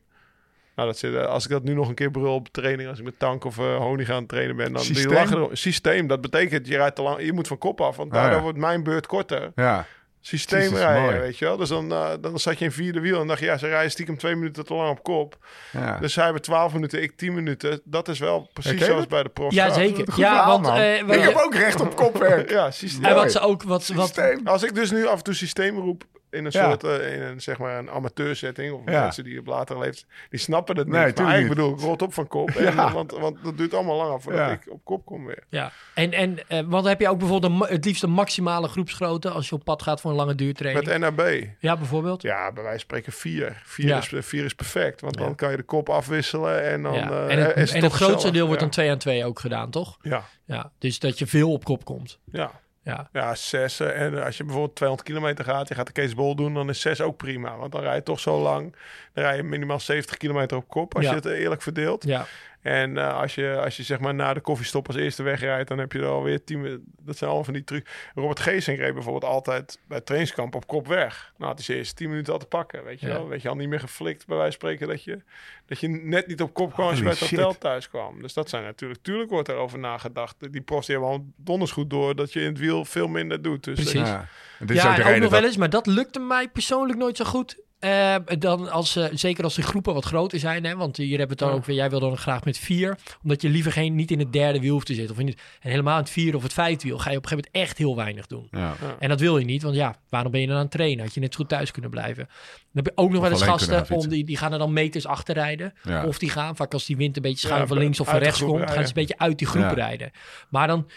[0.76, 2.98] Nou, dat zit, eh, als ik dat nu nog een keer brul op training, als
[2.98, 5.12] ik met tank of eh, honing aan het trainen ben, dan die Systeem?
[5.12, 5.56] lachen erop.
[5.56, 8.36] Systeem, dat betekent je rijdt te lang, je moet van kop af, want Ah, daardoor
[8.36, 8.42] ja.
[8.42, 9.52] wordt mijn beurt korter.
[9.54, 9.86] Ja,
[10.22, 11.18] Systeem Jezus, rijden, mooi.
[11.18, 11.56] weet je wel.
[11.56, 13.90] Dus dan, eh, dan zat je in vierde wiel en dacht je, ja, ze rijden
[13.90, 15.38] stiekem twee minuten te lang op kop.
[15.72, 15.98] ja.
[15.98, 17.80] Dus zij hebben 12 minuten, ik 10 minuten.
[17.85, 19.09] Dat is wel precies zoals het?
[19.09, 19.54] bij de profs.
[19.54, 20.04] Ja, zeker.
[20.16, 22.50] Ja, want, eh, wat ik je- heb ook recht op kopwerk.
[22.61, 23.04] Ja, systeem.
[23.04, 24.20] En wat ze ook, wat, wat.
[24.44, 26.68] Als ik dus nu af en toe systeem roep in een Ja.
[26.68, 29.00] soort, eh, in een, zeg maar een amateursetting, of Ja.
[29.02, 30.94] mensen die op latere leeftijd, die snappen het niet.
[30.94, 32.48] Nee, maar tuurlijk eigenlijk bedoel ik, rot op van kop.
[32.56, 32.92] En, Ja.
[32.92, 34.52] want, want dat duurt allemaal langer voordat Ja.
[34.52, 35.42] ik op kop kom weer.
[35.48, 39.30] Ja, en, en eh, want heb je ook bijvoorbeeld een, het liefst een maximale groepsgrootte
[39.30, 40.86] als je op pad gaat voor een lange duurtraining?
[40.86, 41.44] Met NAB.
[41.58, 42.22] ja, bijvoorbeeld.
[42.22, 43.60] Ja, bij wijze van spreken vier.
[43.64, 43.98] Vier, Ja.
[43.98, 47.10] is, vier is perfect, want dan kan je de kop afwisselen en dan Ja.
[47.10, 49.70] eh, en het, is en het grootste deel wordt dan 2 aan 2 ook gedaan,
[49.70, 49.96] toch?
[50.02, 52.18] Ja, Ja, dus dat je veel op kop komt.
[52.32, 52.50] ja.
[52.90, 53.81] Ja, Ja, zes.
[53.81, 56.68] eh, En als je bijvoorbeeld 200 kilometer gaat, je gaat de Kees Bol doen, dan
[56.68, 57.57] is zes ook prima.
[57.57, 58.76] Want dan rij je toch zo lang.
[59.12, 61.11] Dan rij je minimaal 70 kilometer op kop, als Ja.
[61.11, 62.05] je het eerlijk verdeelt.
[62.05, 62.26] ja.
[62.62, 65.78] En eh, als, je, als je zeg maar na de koffiestop als eerste wegrijdt, dan
[65.78, 67.90] heb je er alweer tien Dat zijn allemaal van die trucs.
[68.14, 71.32] Robert Geesink reed bijvoorbeeld altijd bij trainingskamp op kop weg.
[71.36, 73.12] Nou, het is eerst 10 minuten al te pakken, weet je Ja.
[73.12, 73.28] wel.
[73.28, 75.18] Weet je al niet meer geflikt, bij wijze van spreken, dat je,
[75.66, 78.22] dat je net niet op kop kwam als je bij het hotel thuis kwam.
[78.22, 80.52] Dus dat zijn natuurlijk, tuurlijk wordt erover nagedacht.
[80.52, 83.42] Die profs die hebben al donders goed door dat je in het wiel veel minder
[83.42, 83.64] doet.
[83.64, 84.08] Dus Precies.
[84.08, 84.28] Ja.
[84.58, 86.98] En dit is ja, ook en nog dat- wel eens, maar dat lukte mij persoonlijk
[86.98, 87.58] nooit zo goed.
[87.80, 91.26] Eh, dan als, eh, zeker als de groepen wat groter zijn, hè, want hier hebben
[91.26, 91.54] we het dan Ja.
[91.54, 91.76] ook weer.
[91.76, 94.72] Jij wil dan graag met vier, omdat je liever geen, niet in het derde wiel
[94.72, 95.14] hoeft te zitten.
[95.14, 97.22] Of in het, en helemaal in het vierde of het vijfde wiel ga je op
[97.22, 98.48] een gegeven moment echt heel weinig doen.
[98.50, 98.74] Ja.
[98.98, 101.04] En dat wil je niet, want ja, waarom ben je dan aan het trainen?
[101.04, 102.24] Had je net zo goed thuis kunnen blijven.
[102.26, 105.06] Dan heb je ook nog wel eens gasten, om die, die gaan er dan meters
[105.06, 105.72] achter rijden.
[105.82, 106.04] Ja.
[106.04, 108.18] Of die gaan, vaak als die wind een beetje schuin Ja, van links of van
[108.18, 109.72] rechts groep komt, gaan ze een beetje uit die groep Ja.
[109.72, 110.10] rijden.
[110.48, 110.88] Maar dan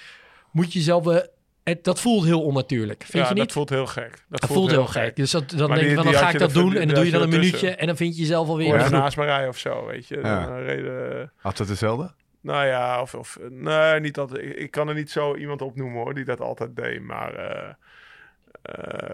[0.52, 1.04] moet je zelf...
[1.04, 1.28] wel-
[1.64, 3.44] het, dat voelt heel onnatuurlijk, vind ja, je niet?
[3.44, 4.24] dat voelt heel gek.
[4.30, 5.16] Dat Dat voelt heel gek.
[5.16, 6.76] Dus dat, dan Maar denk je die- van, dan ga ik dat doen.
[6.76, 7.70] En dan doe je dan een minuutje.
[7.70, 9.00] En dan vind je jezelf alweer in Of de groep.
[9.00, 10.18] naast me rijden of zo, weet je.
[10.22, 10.46] Ja.
[10.46, 11.32] Dan reden...
[11.38, 12.12] Had dat hetzelfde?
[12.42, 14.44] Nou ja, of, of nee, niet altijd.
[14.44, 17.02] Ik, ik kan er niet zo iemand opnoemen hoor, die dat altijd deed.
[17.02, 17.74] Maar eh,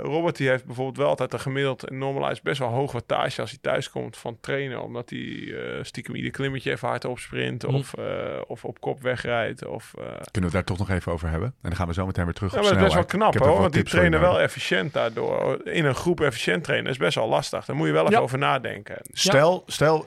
[0.01, 3.49] Robert die heeft bijvoorbeeld wel altijd een gemiddeld en normalized best wel hoog wattage als
[3.49, 4.81] hij thuis komt van trainen.
[4.81, 7.73] Omdat hij eh, stiekem ieder klimmetje even hard opsprint Hm.
[7.75, 8.05] of, eh,
[8.47, 9.65] of op kop wegrijdt.
[9.65, 11.47] Of, eh, Kunnen we het daar toch nog even over hebben?
[11.47, 13.19] En dan gaan we zo meteen weer terug ja, op maar dat is best wel
[13.19, 15.61] knap hoor, want die trainen wel efficiënt daardoor.
[15.67, 17.65] In een groep efficiënt trainen is best wel lastig.
[17.65, 18.21] Daar moet je wel even Ja.
[18.21, 18.97] over nadenken.
[19.11, 20.05] Stel, stel,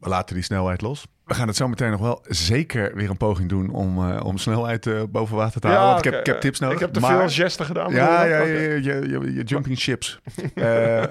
[0.00, 1.06] we laten die snelheid los.
[1.24, 4.38] We gaan het zo meteen nog wel zeker weer een poging doen om, eh, om
[4.38, 5.86] snelheid eh, boven water te halen.
[5.86, 6.74] want ik heb, oké, ik heb tips nodig.
[6.74, 7.92] Ik heb te maar- veel gesten gedaan.
[7.92, 8.52] Ja, ja, je?
[8.82, 10.18] ja, je, je, je jumping ships.
[10.54, 11.04] Eh,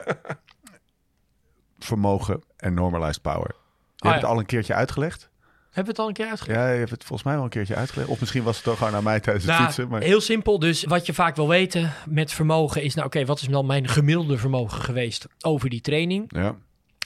[1.80, 3.48] vermogen en normalized power.
[3.48, 4.14] Je Ah, hebt ja.
[4.14, 5.30] het al een keertje uitgelegd.
[5.66, 6.60] Hebben we het al een keer uitgelegd?
[6.60, 8.10] Ja, je hebt het volgens mij wel een keertje uitgelegd.
[8.10, 9.88] Of misschien was het toch gewoon aan mij tijdens het Nou, fietsen.
[9.88, 10.02] Maar...
[10.02, 10.60] Heel simpel.
[10.60, 12.94] Dus wat je vaak wil weten met vermogen is...
[12.94, 16.26] Nou oké, wat is dan mijn gemiddelde vermogen geweest over die training?
[16.28, 16.56] Ja,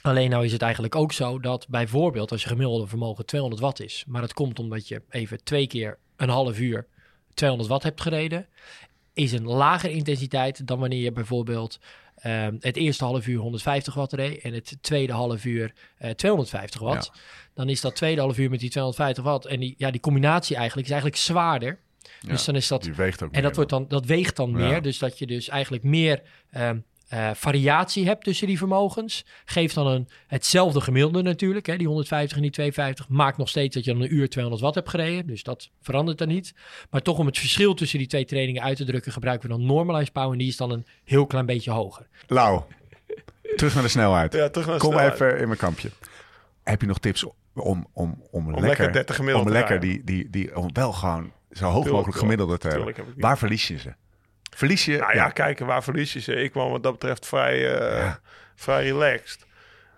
[0.04, 3.80] Alleen nou is het eigenlijk ook zo dat bijvoorbeeld als je gemiddelde vermogen 200 watt
[3.80, 4.04] is...
[4.06, 6.86] maar dat komt omdat je even twee keer een half uur
[7.34, 8.46] 200 watt hebt gereden...
[9.12, 11.78] is een lagere intensiteit dan wanneer je bijvoorbeeld
[12.16, 14.40] ehm, het eerste half uur 150 watt reed...
[14.40, 17.12] en het tweede half uur eh, 250 watt.
[17.54, 19.46] Dan is dat tweede half uur met die 250 watt...
[19.46, 21.78] en die, ja, die combinatie eigenlijk is eigenlijk zwaarder...
[22.26, 24.56] Dus dan is dat die weegt ook en dat, wordt dan, dat weegt dan Ja.
[24.56, 24.82] meer.
[24.82, 29.24] Dus dat je dus eigenlijk meer ehm, eh, variatie hebt tussen die vermogens.
[29.44, 31.66] Geeft dan een, hetzelfde gemiddelde natuurlijk.
[31.66, 34.62] Hè, die 150 en die 250 maakt nog steeds dat je dan een uur 200
[34.62, 35.26] watt hebt gereden.
[35.26, 36.54] Dus dat verandert dan niet.
[36.90, 39.12] Maar toch om het verschil tussen die twee trainingen uit te drukken...
[39.12, 40.32] gebruiken we dan normalized power.
[40.32, 42.06] En die is dan een heel klein beetje hoger.
[42.26, 42.62] Lau,
[43.56, 44.32] terug naar de snelheid.
[44.32, 45.14] Ja, terug naar de Kom snelheid.
[45.14, 45.90] even in mijn kampje.
[46.62, 50.04] Heb je nog tips om, om, om, lekker, lekker 30 gemiddeld om te lekker die,
[50.04, 52.94] die, die, om wel gewoon zo hoog Tuurlijk, mogelijk gemiddelde te hebben?
[53.16, 53.94] Waar verlies je ze?
[54.54, 54.96] Verlies je...
[54.96, 56.34] Nou ja, kijken waar verlies je ze.
[56.34, 58.12] Ik kwam wat dat betreft vrij, eh,
[58.54, 59.46] vrij relaxed.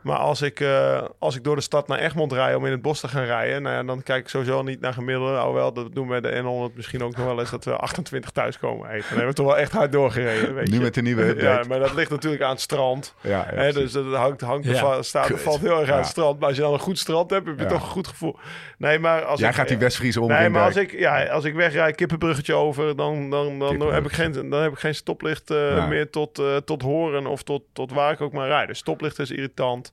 [0.06, 2.82] Maar als ik, eh, als ik door de stad naar Egmond rij om in het
[2.82, 5.36] bos te gaan rijden, nou ja, dan kijk ik sowieso niet naar gemiddelde.
[5.38, 6.36] Alhoewel, dat doen we bij de
[6.70, 8.98] N100 misschien ook nog wel eens dat we 28 thuis komen eten.
[9.00, 10.54] Dan hebben we toch wel echt hard doorgereden.
[10.54, 10.80] Weet Nu je.
[10.82, 11.60] met de nieuwe update.
[11.62, 13.14] Ja, maar dat ligt natuurlijk aan het strand.
[13.20, 14.74] Ja, ja, Hè, dus dat hangt, hangt Ja.
[14.74, 15.96] va- staat, valt heel erg aan Ja.
[15.96, 16.38] het strand.
[16.38, 17.68] Maar als je dan een goed strand hebt, heb je Ja.
[17.68, 18.36] toch een goed gevoel.
[18.78, 20.28] Nee, maar als Jij ik, gaat die Westfriese om.
[20.28, 24.12] Nee, maar als ik, ja, als ik wegrij, kippenbruggetje over, dan, dan, dan, heb, ik
[24.12, 25.86] geen, dan heb ik geen stoplicht eh, Ja.
[25.86, 28.68] meer tot, eh, tot horen of tot, tot waar ik ook maar rijd.
[28.68, 29.92] Dus stoplicht is irritant.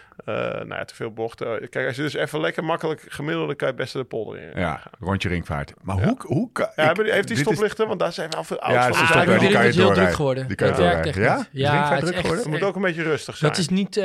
[0.25, 1.69] Eh, nou ja, te veel bochten.
[1.69, 4.59] Kijk, als je dus even lekker makkelijk gemiddeld, dan kan je best de polder in.
[4.59, 5.73] Ja, rondje ringvaart.
[5.81, 6.03] Maar Ja.
[6.03, 6.65] hoe, hoe kan...
[6.65, 7.87] Ja, ik- hebben die- heeft die is- stoplichten?
[7.87, 9.05] Want daar zijn wel veel Ja, ouders het van.
[9.05, 10.47] Ah, toch die je is heel druk geworden.
[10.47, 11.05] Die kan je doorrijden.
[11.05, 11.45] echt Ja?
[11.51, 12.37] Ja, druk geworden?
[12.37, 13.51] Het moet ook een beetje rustig zijn.
[13.51, 14.03] Dat is niet eh,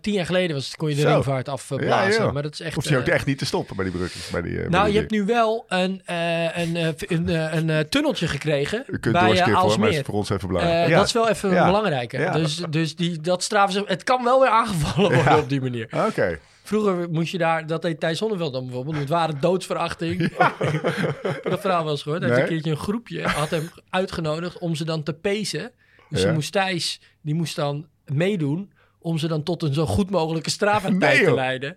[0.00, 1.08] tien jaar geleden was het, kon je de Zo.
[1.08, 2.22] ringvaart afblazen.
[2.22, 2.32] joh.
[2.32, 2.74] maar dat is echt.
[2.74, 4.30] Hoef je ook eh, echt niet te stoppen bij die brugjes.
[4.30, 7.28] Bij die, eh, bij nou, die je hebt nu wel een, eh, een, eh, een,
[7.28, 9.98] eh, een, eh, tunneltje gekregen Je kunt eh, doorskippen hoor, maar het Aalsmeer.
[10.00, 10.88] is voor ons even Eh, belangrijk.
[10.88, 10.96] ja.
[10.96, 11.66] Dat is wel even Ja.
[11.66, 12.20] belangrijker.
[12.20, 12.32] Ja.
[12.32, 13.82] Dus, dus die, dat straffen ze.
[13.86, 15.42] Het kan wel weer aangevallen worden Ja.
[15.42, 15.88] op die manier.
[16.06, 16.38] Oké.
[16.62, 18.96] Vroeger moest je daar, dat deed Thijs Zonneveld dan bijvoorbeeld.
[18.96, 20.36] Het waren doodsverachting.
[21.50, 22.22] dat verhaal eens gehoord.
[22.22, 22.46] Hij had Nee.
[22.46, 25.70] een keertje een groepje, had hem uitgenodigd om ze dan te pezen.
[26.10, 26.24] Dus Ja.
[26.26, 30.50] die moest Thijs, die moest dan meedoen om ze dan tot een zo goed mogelijke
[30.50, 31.74] straftijd Nee, te leiden.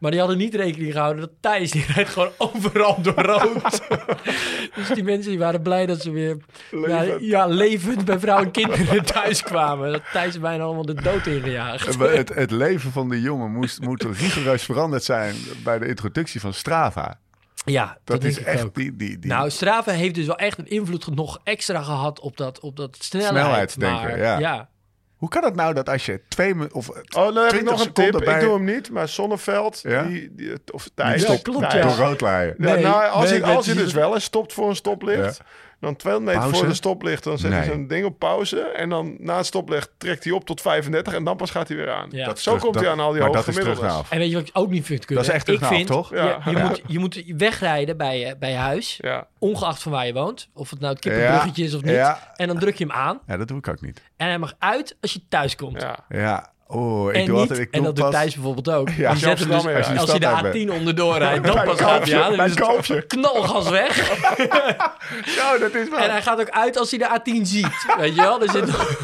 [0.00, 3.80] Maar die hadden niet rekening gehouden dat Thijs, die rijdt gewoon overal door rood.
[4.74, 6.36] dus die mensen die waren blij dat ze weer
[6.86, 9.92] ja, ja, levend bij vrouw en kinderen thuis kwamen.
[9.92, 11.98] Dat Thijs bijna allemaal de dood ingejaagd.
[11.98, 15.34] Het, het leven van die jongen moest, moet rigoureus veranderd zijn
[15.64, 17.18] bij de introductie van Strava.
[17.64, 18.74] Ja, dat, is echt ook.
[18.74, 22.36] die, die, die Nou, Strava heeft dus wel echt een invloed nog extra gehad op
[22.36, 23.32] dat, op dat snelheid.
[23.32, 24.38] Snelheidsdenken, maar, ja.
[24.38, 24.68] ja.
[25.18, 27.72] Hoe kan het nou dat als je twee of Oh, dan heb ik 20 nog
[27.72, 28.24] een seconden tip.
[28.24, 30.02] bij- Ik doe hem niet, maar Zonneveld, Ja?
[30.02, 31.22] die, die, of Thijs.
[31.22, 31.80] stopt klopt, ja.
[31.82, 32.54] door rood rijden?
[32.58, 35.40] Ja, Nee, nou, als, nee, weet als precies dus wel eens stopt voor een stoplicht,
[35.80, 36.58] dan 200 meter Pauze?
[36.58, 38.60] voor de stoplicht, dan zet hij zijn ding op pauze.
[38.60, 41.76] En dan na het stoplicht trekt hij op tot 35 en dan pas gaat hij
[41.76, 42.08] weer aan.
[42.10, 42.26] Ja.
[42.26, 43.92] Dat, zo Terug- komt hij aan al die Maar hoge dat is terug gemiddeldes.
[43.92, 44.10] naar af.
[44.10, 45.24] En weet je wat ik ook niet vind kunnen?
[45.24, 46.10] Dat is echt terug ik naar af, vind, toch?
[46.10, 46.40] Je, Ja.
[46.44, 46.66] je, Ja.
[46.68, 49.26] Moet, je moet wegrijden bij je, bij je huis, Ja.
[49.38, 50.48] ongeacht van waar je woont.
[50.54, 51.94] Of het nou het kippenbruggetje is of niet.
[51.94, 52.32] Ja.
[52.36, 53.20] En dan druk je hem aan.
[53.26, 54.02] Ja, dat doe ik ook niet.
[54.16, 55.86] En hij mag uit als je thuis komt.
[56.08, 56.52] Ja.
[56.70, 57.58] Ja, oh, ik en doe niet, altijd...
[57.58, 58.88] Ik en dat doet Thijs bijvoorbeeld ook.
[58.88, 60.58] Ja, die als je zet hem dus, Amsterdam- als, als je je de stad de
[60.58, 62.36] uit A10 onderdoor rijdt, dan pas koopje, aan.
[62.36, 62.54] Dan is
[62.88, 63.96] het knalgas weg.
[65.38, 65.98] Zo, dat is wel...
[65.98, 67.86] En hij gaat ook uit als hij de A10 ziet.
[67.98, 68.42] Weet je wel?
[68.42, 68.96] Er zit nog...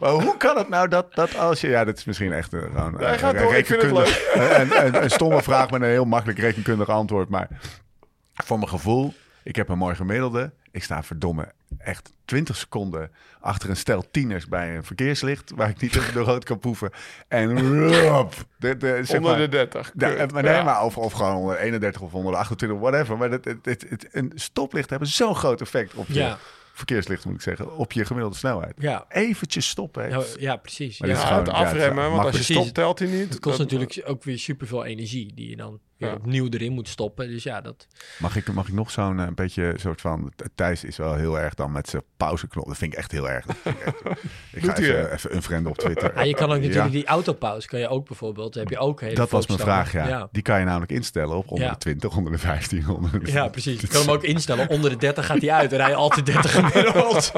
[0.00, 1.68] Maar hoe kan het nou dat, dat als je...
[1.68, 3.90] Ja, dat is misschien echt een, gewoon, hij een- gaat een door, ik vind het
[3.92, 4.34] rekenkundig-
[4.80, 7.28] Een, een, een stomme vraag met een heel makkelijk rekenkundig antwoord.
[7.28, 7.48] Maar
[8.34, 10.52] voor mijn gevoel, ik heb een mooi gemiddelde.
[10.70, 15.52] Ik sta verdomme echt 20 seconden achter een stel tieners bij een verkeerslicht...
[15.54, 16.90] waar ik niet even door rood kan proeven.
[17.28, 19.92] En rup, de, de, zeg Onder maar, de 30.
[19.96, 20.32] Ja, Kut.
[20.32, 20.62] maar nee, Ja.
[20.62, 23.16] maar of, of gewoon onder 31 of onder 28, whatever.
[23.18, 26.38] Maar het, het, het, het- een stoplicht hebben zo'n groot effect op je Ja.
[26.72, 28.74] verkeerslicht, moet ik zeggen, op je gemiddelde snelheid.
[28.78, 29.04] Ja.
[29.08, 30.08] Eventjes stoppen.
[30.08, 30.98] Ja, heeft- ja, precies.
[31.00, 31.14] Maar Ja.
[31.14, 33.28] Ja, het ja, het afremmen, want als je stopt telt hij niet.
[33.28, 36.16] Het kost Dat- natuurlijk ook weer superveel energie die je dan weer Ja.
[36.16, 37.28] opnieuw erin moet stoppen.
[37.28, 37.86] Dus ja, dat...
[38.18, 40.32] Mag ik, mag ik nog zo'n eh, beetje soort van...
[40.54, 42.66] Thijs is wel heel erg dan met zijn pauzeknop.
[42.66, 43.44] Dat vind ik echt heel erg.
[43.46, 44.02] Ik, echt-
[44.52, 46.12] ik ga even, even een friend op Twitter.
[46.14, 46.90] Ja, je kan ook natuurlijk Ja.
[46.90, 50.28] die autopauze, kan je ook bijvoorbeeld, heb je ook hele Dat was mijn vraag, ja.
[50.32, 51.72] Die kan je namelijk instellen op onder Ja.
[51.72, 53.32] de 20, onder de 15, onder de...
[53.32, 53.80] Ja, precies.
[53.80, 54.68] Je kan hem ook instellen.
[54.68, 57.32] Onder de 30 gaat hij uit en rij je altijd 30 gemiddeld.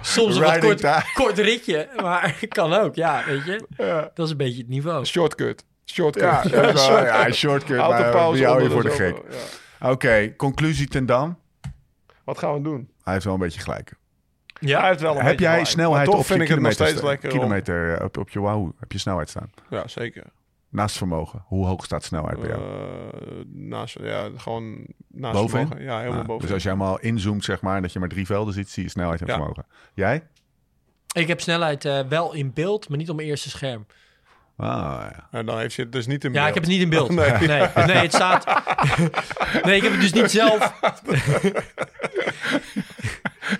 [0.00, 2.94] Soms een wat kort, kort ritje, maar kan ook.
[2.94, 3.66] Ja, weet je.
[3.76, 4.10] Ja.
[4.14, 5.04] Dat is een beetje het niveau.
[5.04, 5.64] Shortcut.
[5.92, 6.22] Shortcut.
[6.22, 6.42] Ja,
[7.04, 9.16] ja, een shortcut, maar Autopauze wie hou je voor de de gek?
[9.80, 9.90] ja.
[9.90, 11.38] Oké, conclusie ten dam.
[12.24, 12.90] Wat gaan we doen?
[13.02, 13.94] Hij heeft wel een beetje gelijk.
[14.60, 15.70] Ja, hij heeft wel een Heb beetje jij gelijk.
[15.70, 18.04] snelheid Maar toch op je vind ik het nog kilometer, steeds lekker om- kilometer eh,
[18.04, 18.72] op, op je Wahoo?
[18.80, 19.50] Heb je snelheid staan?
[19.70, 20.24] Ja, zeker.
[20.68, 21.44] Naast vermogen.
[21.46, 22.62] Hoe hoog staat snelheid bij jou?
[22.62, 25.66] Eh, naast, ja, gewoon naast Bovenin?
[25.66, 25.84] vermogen.
[25.92, 26.42] Ja, helemaal Ah, boven.
[26.42, 28.82] dus als je helemaal inzoomt, zeg maar, en dat je maar drie velden ziet, zie
[28.82, 29.34] je snelheid en Ja.
[29.34, 29.66] vermogen.
[29.94, 30.26] Jij?
[31.14, 33.86] Ik heb snelheid eh, wel in beeld, maar niet op mijn eerste scherm.
[34.56, 35.28] Ah, ja.
[35.30, 36.66] En dan heeft je het dus niet in Ja, ik heb beeld.
[36.66, 37.10] het niet in beeld.
[37.48, 37.48] Nee.
[37.48, 38.44] Nee, nee, het staat...
[39.66, 40.72] nee, ik heb het dus niet zelf...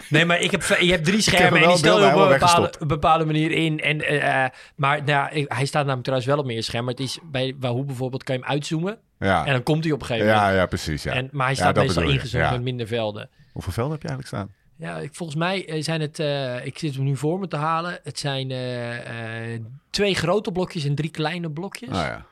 [0.09, 2.73] Nee, maar ik heb, je hebt drie schermen en die stel je op een bepaalde,
[2.79, 3.81] een bepaalde manier in.
[3.81, 6.85] En, eh, maar nou, ja, hij staat namelijk trouwens wel op meer scherm.
[6.85, 8.99] Maar het is bij Wahoo bijvoorbeeld, kan je hem uitzoomen.
[9.19, 9.47] Ja.
[9.47, 10.47] En dan komt hij op een gegeven moment.
[10.47, 11.03] ja, ja, precies.
[11.03, 11.13] Ja.
[11.13, 12.51] En, maar hij staat meestal ingezoomd ja.
[12.51, 13.29] met minder velden.
[13.53, 14.62] Hoeveel velden heb je eigenlijk staan?
[14.83, 16.19] Ja, ik, volgens mij eh, zijn het...
[16.19, 17.99] eh, ik zit hem nu voor me te halen.
[18.03, 21.89] Het zijn eh, eh, twee grote blokjes en drie kleine blokjes.
[21.89, 22.25] Ah, ja.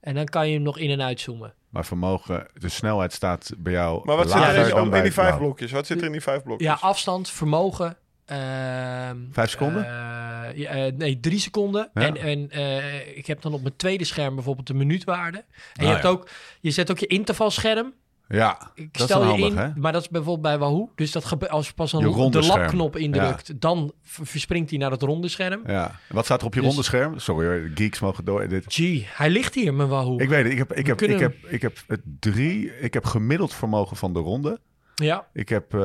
[0.00, 1.54] En dan kan je hem nog in- en uitzoomen.
[1.68, 5.12] Maar vermogen, de snelheid staat bij jou Maar wat zit er in, dan in die
[5.12, 5.70] vijf blokjes?
[5.70, 6.68] Wat zit er in die vijf blokjes?
[6.68, 7.96] Ja, afstand, vermogen.
[8.24, 9.84] ehm, Vijf seconden?
[9.84, 11.90] eh, ja, nee, drie seconden.
[11.94, 12.02] Ja.
[12.02, 15.38] En, en eh, ik heb dan op mijn tweede scherm bijvoorbeeld de minuutwaarde.
[15.38, 16.08] En je, Ah, hebt ja.
[16.08, 16.28] ook,
[16.60, 17.94] je zet ook je intervalscherm.
[18.28, 19.70] Ja, Ik dat is stel dan je in, hè?
[19.76, 20.92] maar dat is bijvoorbeeld bij Wahoo.
[20.94, 24.90] Dus dat als je pas Je dan ronde de labknop indrukt, dan verspringt hij naar
[24.90, 25.60] het ronde scherm.
[25.66, 25.94] Ja.
[26.08, 27.18] Wat staat er op je Dus- ronde scherm?
[27.18, 28.48] Sorry geeks mogen door.
[28.48, 28.64] Dit.
[28.68, 30.18] Gee, hij ligt hier, mijn Wahoo.
[30.20, 32.94] Ik weet het, ik heb, ik heb, kunnen ik heb, ik heb het drie, ik
[32.94, 34.60] heb gemiddeld vermogen van de ronde.
[34.94, 35.80] ja, Ik heb eh,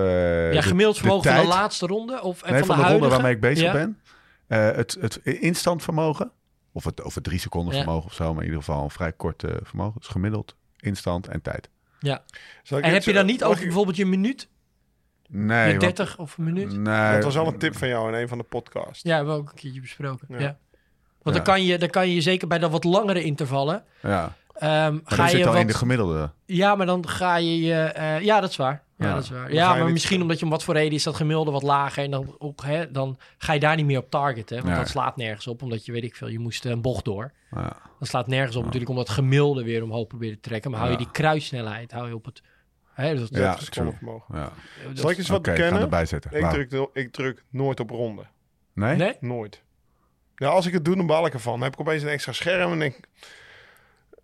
[0.54, 2.22] ja de- gemiddeld de vermogen van de laatste ronde?
[2.22, 3.72] Of, en nee, van, van de, de, ronde waarmee ik bezig Ja.
[3.74, 4.00] ben.
[4.48, 6.32] Eh, het, het instant vermogen.
[6.72, 7.82] Of het over drie seconden Ja.
[7.84, 8.34] vermogen of zo.
[8.34, 10.00] Maar in ieder geval een vrij kort vermogen.
[10.00, 11.70] Dus gemiddeld, instant en tijd.
[12.04, 12.24] Ja.
[12.64, 14.48] Zal ik En heb je dan niet ik- bijvoorbeeld je minuut?
[15.30, 16.78] Nee, je want- 30 of een minuut?
[16.78, 19.04] nee, Dat was al een tip van jou in een van de podcasts.
[19.04, 20.28] Ja, hebben we ook een keertje besproken.
[20.30, 20.40] Ja.
[20.40, 20.58] Ja.
[21.22, 21.44] Want Ja.
[21.44, 23.84] dan, kan je, dan kan je zeker bij de wat langere intervallen...
[24.02, 24.36] Ja.
[24.54, 25.62] ehm, Maar ga je zit al wat...
[25.62, 26.32] in de gemiddelde.
[26.46, 27.82] Ja, maar dan ga je je...
[27.84, 28.83] eh, ja, dat is waar.
[28.98, 29.14] Ja, Ja.
[29.14, 29.54] dat is waar.
[29.54, 32.04] Ja, maar niet- misschien omdat je om wat voor reden is dat gemiddelde wat lager.
[32.04, 34.56] En dan, ook, hè, dan ga je daar niet meer op targeten.
[34.56, 34.78] Want Nee.
[34.78, 35.62] dat slaat nergens op.
[35.62, 37.32] Omdat je, weet ik veel, je moest een bocht door.
[37.52, 37.78] Ja.
[38.00, 40.72] Dat slaat nergens op natuurlijk om dat gemiddelde weer omhoog proberen te trekken.
[40.72, 42.42] Maar hou je die kruissnelheid, hou je op het...
[42.94, 43.92] Hè, dat, Ja, Ja, true.
[43.92, 44.36] vermogen.
[44.38, 44.52] Ja.
[44.88, 46.32] dat- Zal ik eens wat Oké, ik erbij zetten.
[46.32, 48.24] Ik druk, ik druk nooit op ronde.
[48.74, 48.96] Nee?
[48.96, 49.16] Nee?
[49.20, 49.64] Nooit.
[50.36, 51.54] Ja, als ik het doe, dan baal ik ervan.
[51.54, 52.96] Dan heb ik opeens een extra scherm en denk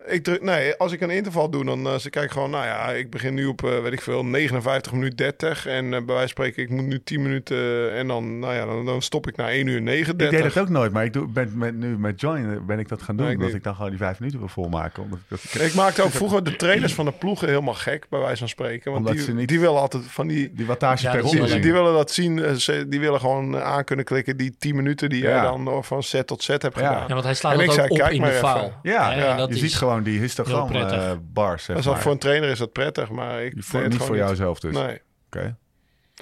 [0.08, 0.24] ik...
[0.24, 3.10] Druk, nee, als ik een interval doe, dan uh, kijk ik gewoon, nou ja, ik
[3.10, 5.66] begin nu op, uh, weet ik veel, 59 minuten 30.
[5.66, 8.66] En uh, bij wijze van spreken, ik moet nu 10 minuten en dan, nou ja,
[8.66, 10.26] dan, dan, stop ik na 1 uur 39.
[10.38, 12.88] Ik deed dat ook nooit, maar ik doe, ben, met, nu met Join ben ik
[12.90, 13.26] dat gaan doen.
[13.26, 13.58] Nee, ik omdat niet.
[13.62, 15.04] ik dan gewoon die vijf minuten wil volmaken.
[15.04, 18.20] Omdat ik, dat, Ik maakte ook vroeger de trainers van de ploegen helemaal gek, bij
[18.20, 18.92] wijze van spreken.
[18.92, 20.52] Want Omdat die, ze niet- die willen altijd van die...
[20.54, 23.62] die wattage Ja, per ronde Die, willen dat zien, eh, ze- die willen gewoon eh,
[23.64, 25.36] aan kunnen klikken die 10 minuten die Ja.
[25.36, 26.88] je dan eh, van set tot set hebt Ja.
[26.88, 27.02] gedaan.
[27.08, 28.74] Ja, want hij slaat En dat ik ook zei, op kijk in maar de faal.
[28.82, 30.98] Ja, ja, dat je is- ziet gewoon die histogram prettig.
[30.98, 32.02] eh, bars, zeg Dat is al maar.
[32.02, 34.76] voor een trainer is dat prettig, maar ik voor, niet voor gewoon jou zelf dus.
[34.76, 35.00] Nee.
[35.26, 35.56] Oké.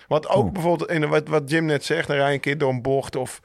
[0.07, 0.53] Want ook Oeh.
[0.53, 3.15] bijvoorbeeld in wat, wat Jim net zegt, dan rij je een keer door een bocht
[3.15, 3.41] of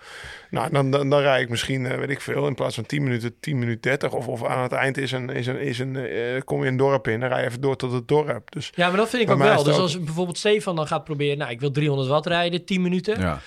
[0.50, 3.02] nou, dan, dan, dan rij ik misschien, eh, weet ik veel, in plaats van 10
[3.02, 5.96] minuten, 10 minuten 30 of, of aan het eind is een, is een, is een
[5.96, 8.50] eh, kom je een dorp in, dan rij je even door tot het dorp.
[8.52, 9.62] Dus Ja, maar dat vind ik ook wel.
[9.62, 11.38] Dus ook- als bijvoorbeeld Stefan dan gaat proberen...
[11.38, 13.20] Nou, ik wil 300 watt rijden, 10 minuten.
[13.20, 13.40] Ja.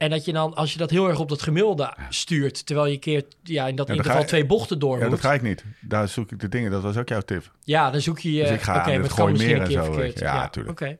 [0.00, 2.66] En dat je dan, als je dat heel erg op dat gemiddelde stuurt...
[2.66, 5.10] terwijl je keer ja, in dat ga je- twee bochten door ja, moet...
[5.10, 5.64] dat ga ik niet.
[5.80, 6.70] Daar zoek ik de dingen.
[6.70, 7.50] Dat was ook jouw tip.
[7.64, 8.40] Ja, dan zoek je.
[8.42, 10.24] Dus ik ga aan maar het gooien meer een en keer zo.
[10.24, 10.80] Ja, tuurlijk.
[10.82, 10.96] Oké.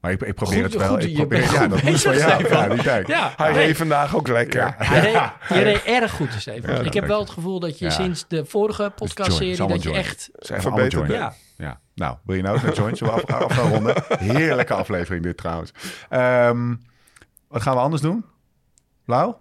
[0.00, 0.88] Maar ik, ik probeer Goed- het wel.
[0.90, 2.48] goed, ik probeer, ja, dat moest van bezig, jou.
[2.48, 3.06] Ja, die tijd.
[3.06, 4.74] Ja, hij reed vandaag ook lekker.
[4.78, 5.20] Hij reed,
[5.58, 6.74] je reed erg goed, Stefan.
[6.74, 7.90] Ja, ik heb wel het gevoel dat je Ja.
[7.90, 9.56] sinds de vorige podcastserie...
[9.66, 10.30] dat je echt...
[10.38, 11.10] Verbeterd.
[11.10, 11.80] Ja, Ja.
[11.94, 13.02] Nou, wil je nou ook naar joint?
[13.02, 14.02] Af, gaan ronden?
[14.18, 15.72] Heerlijke aflevering dit trouwens.
[16.08, 16.74] Ehm,
[17.48, 18.24] wat gaan we anders doen?
[19.10, 19.34] Lau?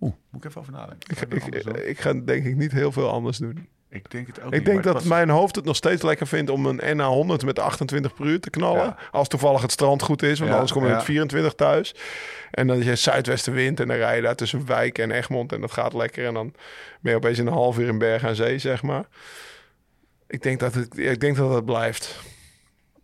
[0.00, 1.16] Oeh, moet ik even over nadenken.
[1.28, 3.68] Ik, ik, ik ga denk ik niet heel veel anders doen.
[3.88, 6.02] Ik denk het ook Ik niet, denk maar dat was- mijn hoofd het nog steeds
[6.02, 8.82] lekker vindt om een NA100 met 28 per uur te knallen.
[8.84, 8.96] Ja.
[9.10, 10.94] Als toevallig het strand goed is, want Ja, anders kom je ja.
[10.94, 11.94] met 24 thuis.
[12.50, 15.60] En dan is je zuidwestenwind en dan rij je daar tussen Wijk en Egmond en
[15.60, 16.26] dat gaat lekker.
[16.26, 16.54] En dan
[17.00, 19.04] ben je opeens in een half uur in Berg aan Zee, zeg maar.
[20.26, 22.20] Ik denk dat het, ik denk dat het blijft.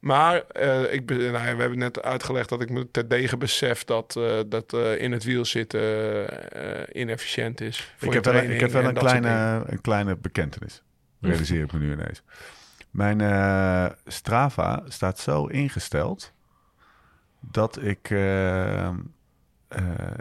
[0.00, 3.84] Maar eh, ik, ben- nou, ja, we hebben net uitgelegd dat ik me terdege besef
[3.84, 6.26] dat, eh, dat eh, in het wiel zitten
[6.92, 7.92] inefficiënt is.
[7.96, 10.82] voor Ik heb wel, ik heb wel een, kleine, een kleine bekentenis.
[11.20, 12.22] Realiseer ik me nu ineens.
[12.90, 13.20] Mijn
[14.06, 16.32] Strava staat zo ingesteld
[17.40, 18.08] dat ik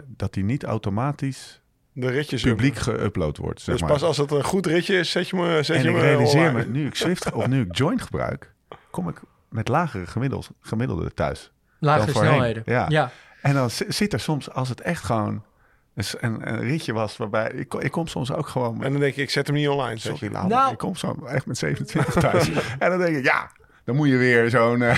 [0.06, 1.60] dat die niet automatisch
[1.92, 3.60] De ritjes publiek geüpload wordt.
[3.60, 3.90] Zeg Dus maar.
[3.92, 6.00] pas als het een goed ritje is, zet je me, zet en je ik me
[6.00, 6.64] realiseer online.
[6.66, 8.52] me, nu ik Swift of nu ik Joint gebruik,
[8.90, 11.50] kom ik met lagere gemiddeld, gemiddelde thuis.
[11.78, 12.30] Lagere voorheen.
[12.32, 12.62] snelheden.
[12.66, 12.86] Ja.
[12.88, 13.10] ja.
[13.42, 15.42] En dan zi- zit er soms, als het echt gewoon
[15.94, 19.12] een, een, ritje was, waarbij ik, ik kom soms ook gewoon met En dan denk
[19.12, 19.96] ik, ik zet hem niet online.
[19.96, 20.16] Zeg.
[20.16, 20.48] Sorry, Nou.
[20.48, 22.50] maar ik kom zo echt met 27 thuis.
[22.78, 23.50] en dan denk ik, ja,
[23.86, 24.82] dan moet je weer zo'n...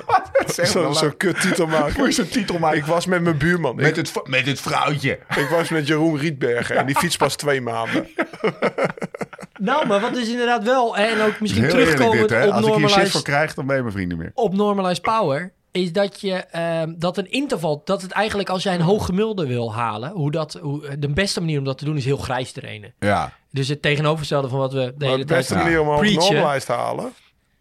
[0.46, 1.94] zeg Zo'n maar, zo kut titel maken.
[1.98, 2.78] Moet je zo'n titel maken.
[2.78, 3.76] Ik was met mijn buurman.
[3.76, 5.18] met, ik, het, met het vrouwtje.
[5.36, 8.08] ik was met Jeroen Rietbergen en die fiets pas twee maanden.
[9.60, 10.96] Nou, maar wat is inderdaad wel...
[10.96, 12.46] En ook misschien Heel terugkomend dit, hè.
[12.46, 14.30] op Als ik hier shit voor krijg, dan ben je mijn vrienden meer.
[14.34, 15.52] op normalized power...
[15.70, 17.82] is dat je ehm, dat een interval...
[17.84, 20.10] dat het eigenlijk als jij een hoog gemiddelde wil halen...
[20.10, 22.94] Hoe dat, hoe, de beste manier om dat te doen is heel grijs trainen.
[22.98, 25.64] Ja, Dus het tegenovergestelde van wat we de Maar hele de beste tijd...
[25.64, 26.32] manier om preachen.
[26.32, 27.12] normalized te halen.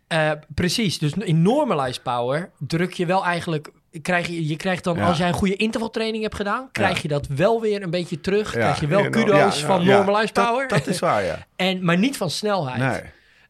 [0.08, 3.70] Eh, precies, dus in normalized power druk je wel eigenlijk...
[4.02, 5.08] Krijg je, je krijgt dan, Ja.
[5.08, 6.70] als jij een goede intervaltraining hebt gedaan...
[6.72, 7.00] krijg Ja.
[7.02, 8.54] je dat wel weer een beetje terug.
[8.54, 8.60] Ja.
[8.60, 10.68] Krijg je wel kudo's ja, van ja, normalized dat- power.
[10.68, 11.46] Dat is waar, ja.
[11.56, 12.78] en, maar niet van snelheid.
[12.78, 13.02] Nee.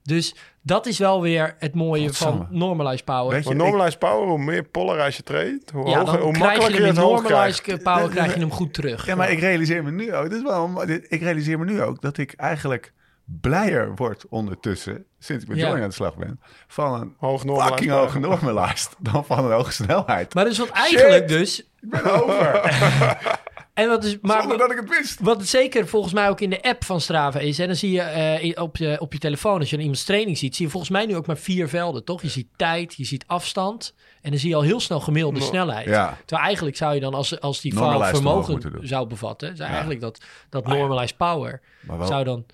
[0.03, 3.33] Dus dat is wel weer het mooie van normalized power.
[3.33, 6.59] Weet je, normalized power, hoe meer polarize je traint, hoe, ja, hoger, hoe krijg je
[6.59, 7.83] makkelijker je in het hoog krijgt.
[7.83, 9.05] power krijg je hem goed terug.
[9.05, 11.81] Ja, maar ik realiseer me nu ook, dit is wel, dit- ik realiseer me nu
[11.81, 12.93] ook dat ik eigenlijk
[13.41, 15.73] blijer word ondertussen, sinds ik met Ja.
[15.73, 20.33] Aan de slag ben, van een Hoog fucking hoge normalized dan van een hoge snelheid.
[20.33, 21.27] Maar dus wat eigenlijk Shit.
[21.29, 21.59] dus...
[21.59, 22.61] Ik ben over,
[23.77, 25.19] En wat is, maar, zonder dat ik het wist.
[25.19, 27.59] Wat het zeker volgens mij ook in de app van Strava is.
[27.59, 30.37] En dan zie je eh, op, je op je telefoon, als je een iemands training
[30.37, 32.21] ziet, zie je volgens mij nu ook maar vier velden, toch?
[32.21, 33.93] Je ziet tijd, je ziet afstand.
[34.21, 35.85] En dan zie je al heel snel gemiddelde No- snelheid.
[35.85, 36.17] Ja.
[36.25, 39.71] Terwijl eigenlijk zou je dan, als, als die vermogen zou bevatten, zou Ja.
[39.71, 42.45] eigenlijk dat, dat normalized power Maar wel, zou dan...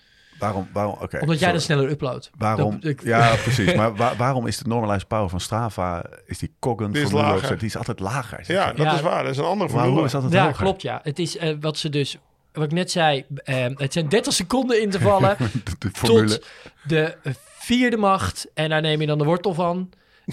[0.45, 1.19] waarom, waarom, oké.
[1.19, 1.51] Omdat jij sorry.
[1.51, 2.29] dan sneller uploadt.
[2.37, 2.71] Waarom?
[2.79, 3.73] Dat- ik- ja, precies.
[3.73, 7.31] Maar wa- waarom is de normalized power van Strava, is die Coggan Die is formule
[7.33, 7.57] lager.
[7.57, 8.45] die is altijd lager.
[8.45, 8.93] zeg Ja, dat Ja.
[8.93, 9.23] is waar.
[9.23, 10.05] Dat is een andere maar hoe formule.
[10.05, 10.63] is dat het Ja, hoger?
[10.63, 10.99] klopt ja.
[11.03, 12.17] Het is eh, wat ze dus,
[12.53, 16.27] wat ik net zei, eh, het zijn 30 seconden intervallen De, de formule.
[16.27, 16.45] tot
[16.83, 17.15] de
[17.57, 18.47] vierde macht.
[18.53, 19.89] En daar neem je dan de wortel van.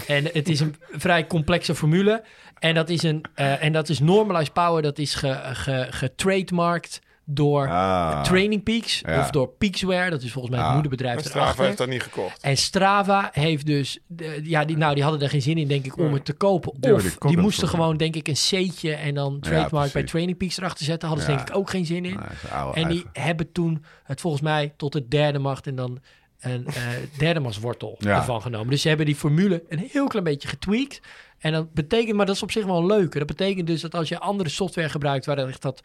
[0.06, 2.22] En het is een vrij complexe formule.
[2.58, 4.82] En dat is, een, eh, en dat is normalized power.
[4.82, 7.00] Dat is ge, ge, getrademarkt
[7.34, 8.22] door Ah.
[8.22, 9.20] Training Peaks Ja.
[9.20, 10.10] of door Peakswear.
[10.10, 10.74] Dat is volgens mij het Ah.
[10.74, 11.64] moederbedrijf En Strava erachter.
[11.64, 12.42] heeft dat niet gekocht.
[12.42, 15.84] En Strava heeft dus, de- ja, die, nou, die hadden er geen zin in, denk
[15.84, 16.92] ik, om het te kopen.
[16.92, 20.02] Of die moesten gewoon, denk ik, een C'tje en dan trademark bij.
[20.02, 21.08] Training Peaks erachter zetten.
[21.08, 22.20] Hadden ze denk ik ook geen zin in.
[22.52, 25.98] Oude en die hebben toen het volgens mij tot het derde macht en dan
[26.40, 26.74] een eh
[27.18, 28.16] derde machtswortel Ja.
[28.16, 28.70] ervan genomen.
[28.70, 31.00] Dus ze hebben die formule een heel klein beetje getweakt.
[31.38, 33.12] En dat betekent, maar dat is op zich wel leuk.
[33.18, 35.80] Dat betekent dus dat als je andere software gebruikt waar echt dat,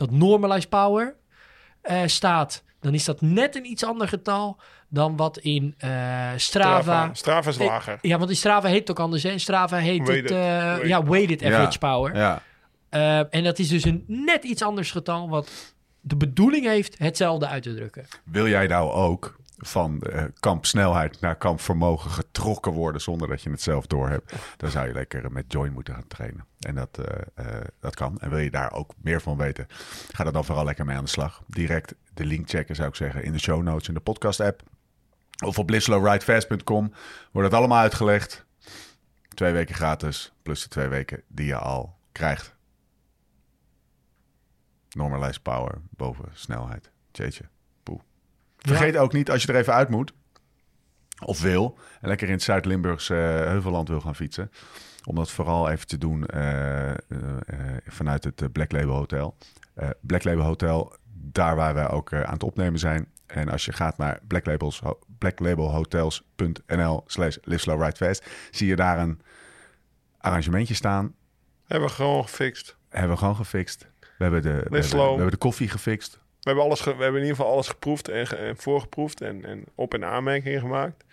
[0.00, 1.14] dat normalize power
[1.82, 5.90] eh, staat, dan is dat net een iets ander getal dan wat in eh,
[6.36, 6.80] Strava.
[6.82, 7.98] Strava, Strava is Eh, lager.
[8.02, 9.22] Ja, want in Strava heet het ook anders.
[9.22, 9.30] Hè?
[9.30, 10.30] In Strava heet Weighted.
[10.30, 10.88] het eh, Weighted.
[10.88, 11.88] ja, weighted average Ja.
[11.94, 12.16] power.
[12.16, 12.42] Ja,
[12.88, 17.46] Eh, en dat is dus een net iets anders getal wat de bedoeling heeft hetzelfde
[17.46, 18.06] uit te drukken.
[18.24, 23.42] Wil jij nou ook van eh, kamp snelheid naar kamp vermogen getrokken worden zonder dat
[23.42, 24.34] je het zelf doorhebt?
[24.56, 26.46] Dan zou je lekker met Join moeten gaan trainen.
[26.58, 28.18] En dat, eh, eh, dat kan.
[28.20, 29.66] En wil je daar ook meer van weten?
[30.12, 31.42] Ga er dan vooral lekker mee aan de slag.
[31.46, 34.62] Direct de link checken zou ik zeggen in de show notes in de podcast app.
[35.44, 36.92] Of op listlowridefast.com
[37.32, 38.44] wordt het allemaal uitgelegd.
[39.28, 42.54] Twee weken gratis, plus de twee weken die je al krijgt.
[44.90, 46.90] Normalize power boven snelheid.
[47.12, 47.44] Jeetje.
[48.60, 50.12] Vergeet ook niet, als je er even uit moet,
[51.24, 54.50] of wil, en lekker in het Zuid-Limburgse eh, Heuvelland wil gaan fietsen,
[55.04, 56.96] om dat vooral even te doen eh, eh,
[57.86, 59.36] vanuit het Black Label Hotel.
[60.00, 63.08] Black Label Hotel, daar waar wij ook aan het opnemen zijn.
[63.26, 64.20] En als je gaat naar
[65.18, 69.20] blacklabelhotels.nl slash live slow ride fast, zie je daar een
[70.18, 71.14] arrangementje staan.
[71.66, 72.76] Hebben we gewoon gefixt.
[72.88, 73.86] Hebben we gewoon gefixt.
[74.00, 75.08] We hebben de, we hebben, slow.
[75.08, 76.19] we hebben de koffie gefixt.
[76.40, 79.64] We hebben, alles we hebben in ieder geval alles geproefd en, en voorgeproefd en, en
[79.74, 81.04] op- en aanmerkingen gemaakt.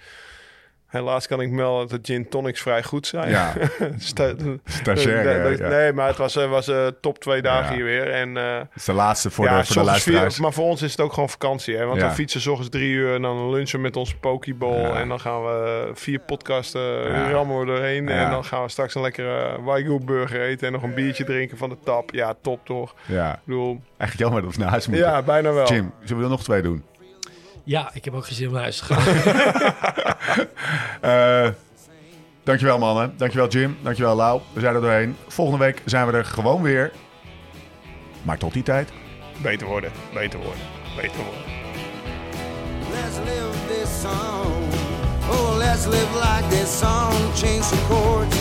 [0.88, 3.30] Helaas kan ik melden dat de gin tonics vrij goed zijn.
[3.30, 3.54] Ja,
[3.98, 4.34] Sta-
[4.66, 5.24] stagiair.
[5.26, 5.68] Nee, nee, ja.
[5.68, 7.76] nee, maar het was, eh, was eh, top twee dagen Ja.
[7.76, 8.12] hier weer.
[8.12, 10.34] En, eh, Het is de laatste voor, ja, de, voor de luisteraars.
[10.34, 11.76] vier- maar voor ons is het ook gewoon vakantie.
[11.78, 11.86] Hè?
[11.86, 14.84] Want we fietsen 's ochtends drie uur en dan lunchen we met onze pokeball.
[14.84, 18.10] En dan gaan we vier podcasten rammen we doorheen.
[18.10, 21.58] En dan gaan we straks een lekkere Wagyu burger eten en nog een biertje drinken
[21.58, 22.14] van de tap.
[22.14, 22.96] Ja, top toch?
[23.06, 25.06] Ja, Ik bedoel, echt jammer dat we naar huis moeten.
[25.08, 25.68] ja, bijna wel.
[25.68, 26.84] Jim, zullen we er nog twee doen?
[27.68, 29.04] Ja, ik heb ook geen zin om naar huis te gaan.
[31.02, 31.48] Eh,
[32.44, 33.14] dankjewel mannen.
[33.18, 33.78] Dankjewel Jim.
[33.82, 34.42] Dankjewel Lau.
[34.54, 35.16] We zijn er doorheen.
[35.28, 36.92] Volgende week zijn we er gewoon weer.
[38.22, 38.90] Maar tot die tijd.
[39.42, 40.62] Beter worden, beter worden,
[40.96, 41.42] beter worden.
[42.92, 44.64] Let's live this song.
[45.30, 47.14] Oh, let's live like this song.
[47.36, 48.38] Change some chords,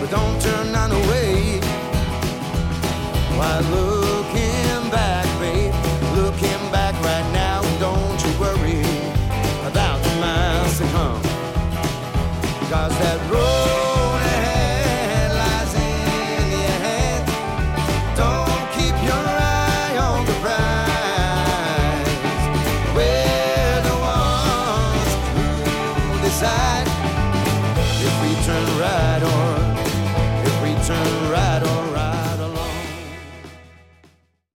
[0.00, 1.58] but don't turn away.
[3.36, 4.39] Why love?